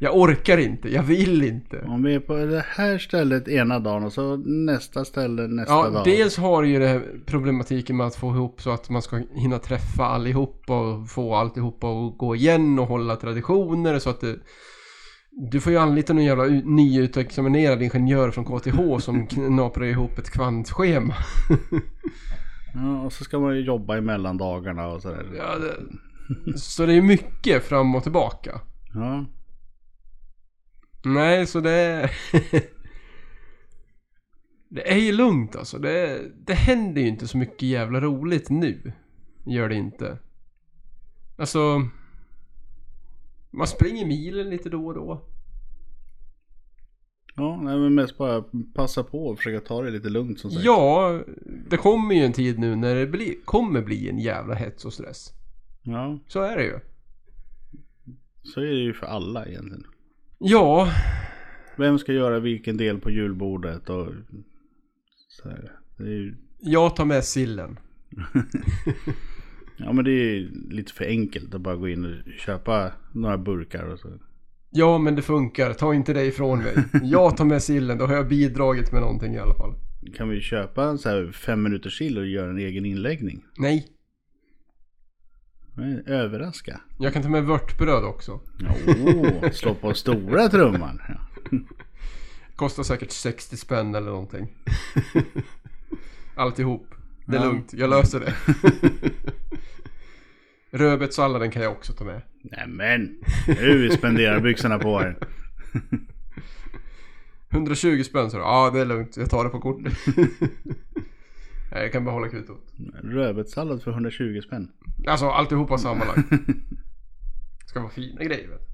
[0.00, 0.88] jag orkar inte.
[0.88, 1.80] Jag vill inte.
[1.80, 5.90] Om vi är på det här stället ena dagen och så nästa ställe nästa Ja,
[5.90, 6.04] dag.
[6.04, 9.58] dels har ju det här problematiken med att få ihop så att man ska hinna
[9.58, 14.36] träffa allihopa och få alltihopa att gå igen och hålla traditioner så att det,
[15.50, 21.14] Du får ju anlita någon jävla nyutexaminerad ingenjör från KTH som knaprar ihop ett kvantschema.
[22.74, 25.26] Ja, och så ska man ju jobba i mellandagarna och sådär.
[25.36, 28.60] Ja, det, så det är mycket fram och tillbaka.
[28.94, 29.26] Ja.
[31.04, 32.10] Nej, så det är...
[34.68, 35.78] det är ju lugnt alltså.
[35.78, 38.92] Det, det händer ju inte så mycket jävla roligt nu.
[39.46, 40.18] Gör det inte.
[41.38, 41.88] Alltså...
[43.52, 45.29] Man springer milen lite då och då.
[47.34, 50.64] Ja, nej, men mest bara passa på och försöka ta det lite lugnt som sagt.
[50.64, 51.22] Ja,
[51.70, 54.92] det kommer ju en tid nu när det blir, kommer bli en jävla hets och
[54.92, 55.32] stress.
[55.82, 56.78] Ja, Så är det ju.
[58.42, 59.84] så är det ju för alla egentligen.
[60.38, 60.88] Ja,
[61.76, 64.08] Vem ska göra vilken del på julbordet och
[65.28, 65.72] så här.
[65.96, 67.78] Det är ju, jag tar med sillen.
[69.76, 73.38] ja men det är ju lite för enkelt att bara gå in och köpa några
[73.38, 74.08] burkar och så.
[74.70, 75.72] Ja, men det funkar.
[75.72, 76.74] Ta inte det ifrån mig.
[77.02, 79.74] Jag tar med sillen, då har jag bidragit med någonting i alla fall.
[80.16, 83.44] Kan vi köpa en så här fem minuters sill och göra en egen inläggning?
[83.58, 83.86] Nej,
[86.06, 86.80] Överraska.
[86.98, 88.40] jag kan ta med vörtbröd också.
[88.86, 91.00] Åh, slå på stora trumman.
[92.56, 94.48] Kostar säkert 60 spänn eller någonting.
[96.36, 96.86] Alltihop.
[97.26, 97.44] Det är Ja.
[97.46, 98.34] lugnt, jag löser det.
[100.78, 102.22] Rödbetssalladen kan jag också ta med.
[102.42, 103.16] Nämen,
[103.46, 105.16] nu spenderar byxorna på här.
[107.50, 109.16] 120 spänn så Ja, det är lugnt.
[109.16, 109.92] Jag tar det på kortet.
[111.72, 112.72] Nej, jag kan behålla kvittot.
[113.02, 114.68] Rödbetssallad för 120 spänn.
[115.06, 116.28] Alltså alltihopa sammanlagt.
[117.66, 118.66] Ska vara fina grejer vet du.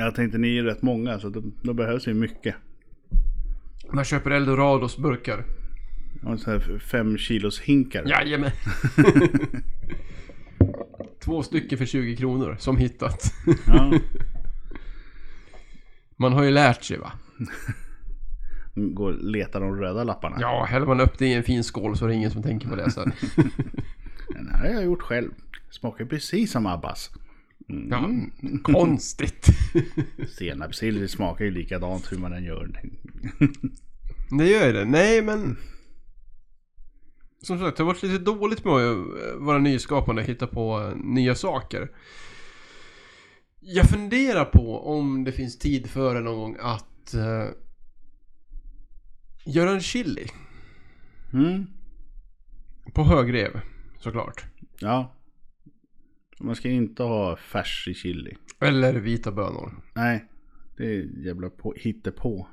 [0.00, 2.54] Jag tänkte ni är rätt många så då, då behövs ju mycket.
[3.92, 5.44] Man köper Eldorados burkar.
[6.22, 8.04] Och så här fem kilos hinkar.
[8.06, 8.50] Jajamän.
[11.24, 13.32] Två stycken för 20 kronor, som hittat.
[13.66, 13.92] Ja.
[16.16, 17.12] Man har ju lärt sig va?
[18.74, 20.36] Går och letar de röda lapparna.
[20.40, 22.68] Ja, häller man upp det i en fin skål så är det ingen som tänker
[22.68, 23.12] på det sen.
[24.28, 25.30] Den här har jag gjort själv.
[25.70, 27.10] Smakar precis som Abbas.
[27.68, 27.88] Mm.
[27.90, 28.10] Ja,
[28.62, 29.46] konstigt.
[30.38, 32.80] Senapssill smakar ju likadant hur man än gör.
[34.38, 34.84] Det gör det.
[34.84, 35.56] Nej, men...
[37.44, 40.96] Som sagt, det har varit lite dåligt med att vara nyskapande och hitta på eh,
[40.96, 41.90] nya saker.
[43.60, 47.50] Jag funderar på om det finns tid för det någon gång att uh,
[49.44, 50.26] göra en chili.
[51.32, 51.66] Mm.
[52.94, 53.60] På högrev,
[53.98, 54.44] såklart.
[54.78, 55.14] Ja.
[56.40, 58.36] Man ska inte ha färs i chili.
[58.60, 59.82] Eller vita bönor.
[59.94, 60.24] Nej.
[60.76, 62.46] Det är jävla på, hittepå.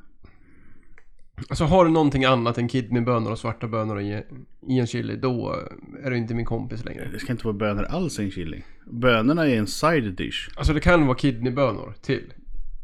[1.50, 4.24] Alltså har du någonting annat än kidneybönor och svarta bönor i,
[4.68, 5.56] i en chili, då
[6.04, 7.10] är du inte min kompis längre.
[7.14, 8.64] Det ska inte vara bönor alls i en chili.
[8.86, 10.50] Bönorna är en side dish.
[10.56, 12.34] Alltså det kan vara kidneybönor till.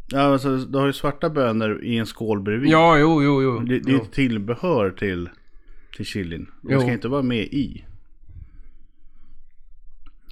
[0.10, 2.70] Ja, alltså, du har ju svarta bönor i en skål bredvid.
[2.70, 3.60] Ja, jo, jo, jo.
[3.60, 4.02] Det, det är jo.
[4.02, 5.30] ett tillbehör till,
[5.96, 6.52] till chilin.
[6.62, 7.86] Det ska inte vara med i.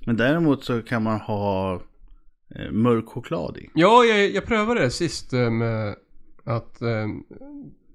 [0.05, 1.81] Men däremot så kan man ha
[2.55, 3.69] eh, mörk choklad i.
[3.73, 5.95] Ja, jag, jag prövade det sist eh, med
[6.43, 7.07] att eh,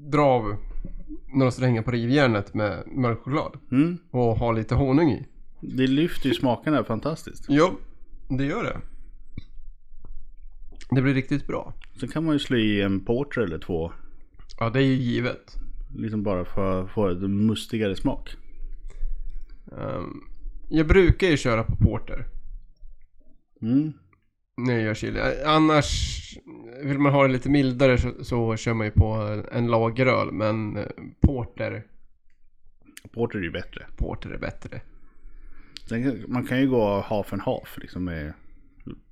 [0.09, 0.57] dra av
[1.35, 3.59] några strängar på rivjärnet med mörk choklad.
[3.73, 3.99] Mm.
[4.11, 5.27] Och ha lite honung i.
[5.61, 7.45] Det lyfter ju smakerna fantastiskt.
[7.49, 7.73] Ja,
[8.29, 8.81] det gör det.
[10.91, 11.75] Det blir riktigt bra.
[12.01, 13.93] Sen kan man ju slå i en porter eller två.
[14.59, 15.57] Ja, det är ju givet.
[15.97, 18.37] Liksom bara för att få en mustigare smak.
[19.73, 20.21] Ehm,
[20.69, 22.27] jag brukar ju köra på porter.
[23.63, 23.93] Mm.
[24.57, 25.21] När jag gör chili.
[25.47, 26.17] Annars
[26.83, 30.33] vill man ha det lite mildare så, så kör man ju på en lageröl.
[30.33, 30.87] Men eh,
[31.21, 31.85] porter,
[33.13, 33.87] Porter är ju bättre.
[33.97, 34.81] porter är bättre.
[35.89, 38.33] Sen man kan ju gå half and half liksom med,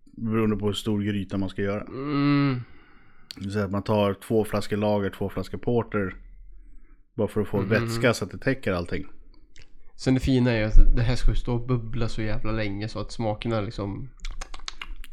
[0.05, 1.82] beroende på hur stor gryta man ska göra.
[1.82, 2.61] Mm,
[3.53, 6.14] säga att man tar två flaskor lager, två flaskor porter.
[7.14, 9.07] Bara för att få vätska så att det täcker allting.
[9.97, 12.89] sen det fina är ju att det här ska stå och bubbla så jävla länge
[12.89, 14.09] så att smakerna liksom...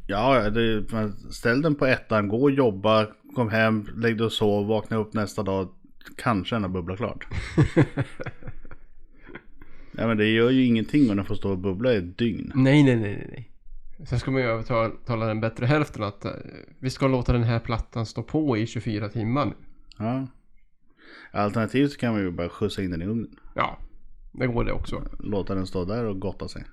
[0.07, 0.85] Ja, det,
[1.31, 5.13] ställ den på ettan, gå och jobba, kom hem, lägg dig och sov, vakna upp
[5.13, 5.69] nästa dag.
[6.17, 7.27] Kanske den har bubblat klart.
[9.91, 12.51] ja men det gör ju ingenting om den får stå och bubbla i ett dygn.
[12.55, 13.51] Nej, nej, nej, nej.
[14.07, 16.31] Sen ska man ju övertala den bättre hälften att eh,
[16.79, 19.53] vi ska låta den här plattan stå på i 24 timmar nu.
[19.97, 20.27] Ja.
[21.31, 23.39] Alternativt så kan man ju bara skjutsa in den i ugnen.
[23.55, 23.77] Ja,
[24.31, 25.03] det går det också.
[25.19, 26.63] Låta den stå där och gotta sig.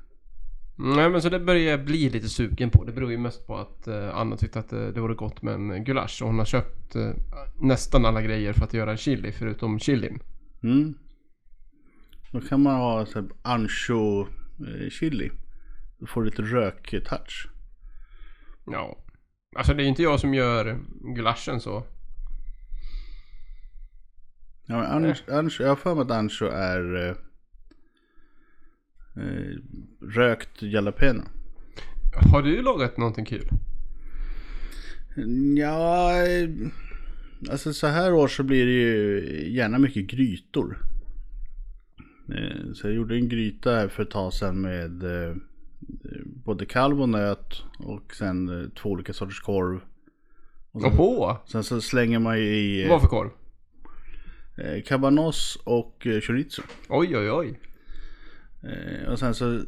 [0.76, 2.84] Nej men så det börjar jag bli lite sugen på.
[2.84, 5.54] Det beror ju mest på att eh, Anna tyckte att eh, det vore gott med
[5.54, 6.22] en gulasch.
[6.22, 7.10] Och hon har köpt eh,
[7.60, 10.22] nästan alla grejer för att göra chili förutom chilin.
[10.62, 10.94] Mm.
[12.32, 15.30] Då kan man ha så här ancho eh, chili.
[15.98, 17.48] Då får du lite rök-touch.
[18.66, 18.98] Ja.
[19.56, 20.80] Alltså det är inte jag som gör
[21.14, 21.86] gulaschen så.
[24.66, 27.16] Ja, men ancho, ancho, jag har för mig att ancho är
[29.16, 29.56] eh,
[30.00, 31.22] rökt jalapeno.
[32.32, 33.48] Har du lagat någonting kul?
[35.58, 36.48] Ja, eh,
[37.50, 40.78] alltså så här år så blir det ju gärna mycket grytor.
[42.28, 45.34] Eh, Så jag gjorde en gryta här för ett tag sedan med eh,
[46.44, 49.80] både kalv och nöt och sen två olika sorters korv.
[50.72, 51.36] Och sen, Oho!
[51.46, 53.30] sen så slänger man ju i Vad för korv?
[54.86, 56.62] cabanos och chorizo.
[56.88, 57.58] Oj oj oj.
[58.64, 59.60] Eh, Och sen så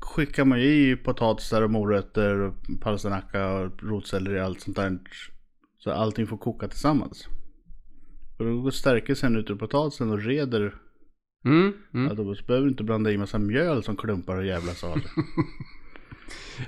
[0.00, 4.98] skickar man ju i potatisar och morötter, och palsternacka och rotselleri och allt sånt där.
[5.78, 7.28] Så allting får koka tillsammans.
[8.38, 8.60] Och då
[9.36, 10.74] ut ur potatisen och reder.
[11.44, 12.06] Mm, mm.
[12.08, 14.98] Ja, då behöver du inte blanda i massa mjöl som klumpar och jävlas av.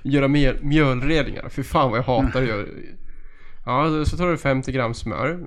[0.02, 1.48] Göra mer mjölredningar.
[1.48, 2.66] Fy fan vad jag hatar att göra.
[3.66, 5.40] Ja, så tar du 50 gram smör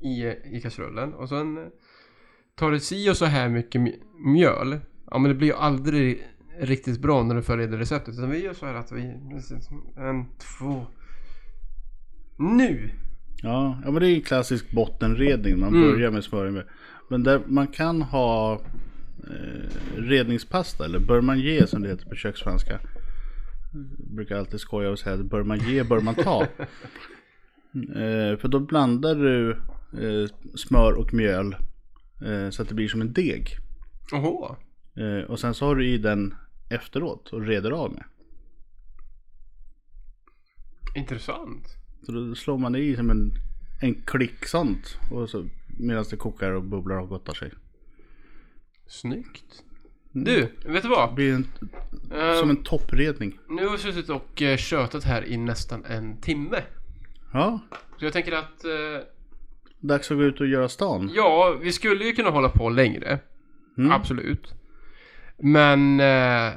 [0.00, 0.24] i,
[0.56, 1.58] i kastrullen och sen
[2.60, 4.00] tar du si och så här mycket mj-
[4.32, 4.78] mjöl.
[5.10, 6.26] Ja men det blir ju aldrig
[6.60, 8.14] riktigt bra när du följer det receptet.
[8.14, 9.00] Utan vi gör så här att vi...
[9.96, 10.26] En,
[10.58, 10.86] två...
[12.38, 12.90] Nu!
[13.42, 15.60] Ja, ja men det är ju klassisk bottenredning.
[15.60, 15.90] Man Mm.
[15.90, 16.50] börjar med smör.
[16.50, 16.66] med-
[17.08, 18.52] Men där man kan ha
[19.30, 22.80] eh, redningspasta eller bör man ge som det heter på köksfranska.
[23.72, 26.42] Jag brukar alltid skoja och säga att bör man ge bör man ta.
[27.94, 29.50] eh, för då blandar du
[29.92, 31.56] eh, smör och mjöl
[32.50, 33.56] så att det blir som en deg.
[34.12, 34.56] Oho!
[34.96, 36.34] Eh, och sen så har du i den
[36.70, 38.04] efteråt och reder av med.
[40.96, 41.76] Intressant.
[42.06, 43.32] Så då slår man i som en,
[43.80, 44.98] en klick sånt.
[45.10, 45.48] Och så
[45.78, 47.52] medan det kokar och bubblar och gottar sig.
[48.86, 49.62] Snyggt.
[50.12, 51.14] Du, vet du Det vad?
[51.14, 51.46] blir en,
[52.14, 53.38] Ehm, som en toppredning.
[53.48, 56.62] Nu har vi suttit och eh, tjötat här i nästan en timme.
[57.32, 57.60] Ja,
[57.98, 59.06] Så jag tänker att, eh,
[59.80, 61.10] dags att gå ut och göra stan.
[61.14, 63.18] ja, vi skulle ju kunna hålla på längre.
[63.78, 63.92] Mm.
[63.92, 64.54] Absolut.
[65.38, 66.52] Men, eh,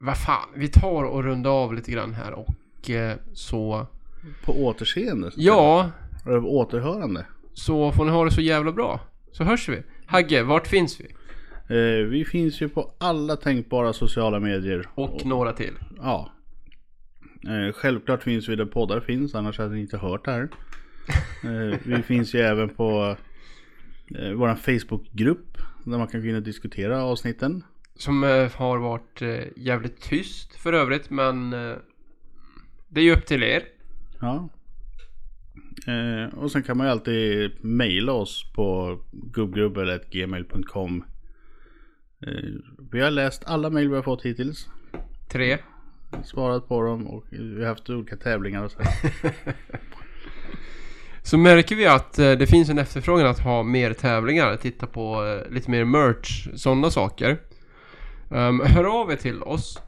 [0.00, 3.86] vad fan, vi tar och rundar av lite grann här och eh, så,
[4.44, 5.30] På återseende.
[5.36, 5.90] ja,
[6.26, 7.26] Eller återhörande.
[7.54, 9.00] så får ni ha det så jävla bra.
[9.32, 9.82] Så hörs vi.
[10.06, 11.04] Hagge, vart finns vi?
[11.76, 14.88] Eh, vi finns ju på alla tänkbara sociala medier.
[14.94, 15.74] Och några till.
[15.96, 16.32] Ja.
[17.44, 20.48] Eh, självklart finns vi där poddar finns, annars hade ni inte hört det här.
[21.44, 23.16] Eh, vi finns ju även på
[24.18, 25.58] eh, vår Facebookgrupp.
[25.84, 27.64] Där man kan gå in och diskutera avsnitten.
[27.94, 29.22] Som eh, har varit
[29.56, 31.50] jävligt tyst för övrigt, men
[32.88, 33.62] det är ju upp till er.
[34.20, 34.48] Ja.
[36.32, 41.04] Och sen kan man ju alltid mejla oss på gubbgrubbel.gmail.com
[42.90, 44.68] Vi har läst alla mejl vi har fått hittills.
[45.28, 45.58] Tre.
[46.24, 48.78] Svarat på dem och vi har haft olika tävlingar och så.
[51.28, 55.26] Så märker vi att eh, det finns en efterfrågan att ha mer tävlingar, titta på
[55.26, 57.40] eh, lite mer merch, sådana saker.
[58.28, 59.78] Um, hör av er till oss.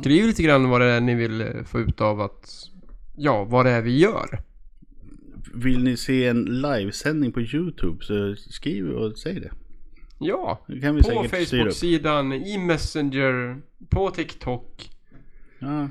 [0.00, 2.50] Skriv lite grann vad det är ni vill eh, få ut av att,
[3.16, 4.40] ja, vad det är vi gör.
[5.54, 9.50] Vill ni se en livesändning på Youtube så skriv och säg det.
[10.18, 11.28] Ja, på.
[11.28, 14.90] Facebook-sidan, i Messenger, på TikTok.
[15.58, 15.88] Ja.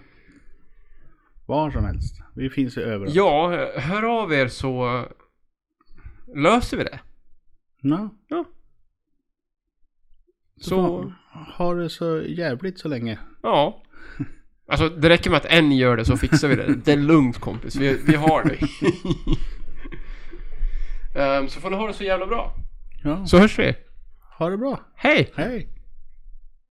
[1.45, 2.15] Var som helst.
[2.35, 3.15] Vi finns ju överallt.
[3.15, 5.05] Ja, hör av er så
[6.35, 6.99] löser vi det.
[7.81, 8.09] Ja.
[8.27, 8.45] Ja.
[10.61, 11.13] Så, Så,
[11.57, 13.19] ha det så jävligt så länge.
[13.41, 13.81] ja.
[14.67, 16.75] Alltså det räcker med att en gör det så fixar vi det.
[16.85, 18.57] Det är lugnt kompis, vi, vi har det.
[21.19, 22.55] Ehm, så får ni ha det så jävla bra.
[23.03, 23.25] Ja.
[23.25, 23.75] Så hörs vi.
[24.37, 24.79] Ha det bra.
[24.95, 25.31] Hej!
[25.35, 25.69] Hej.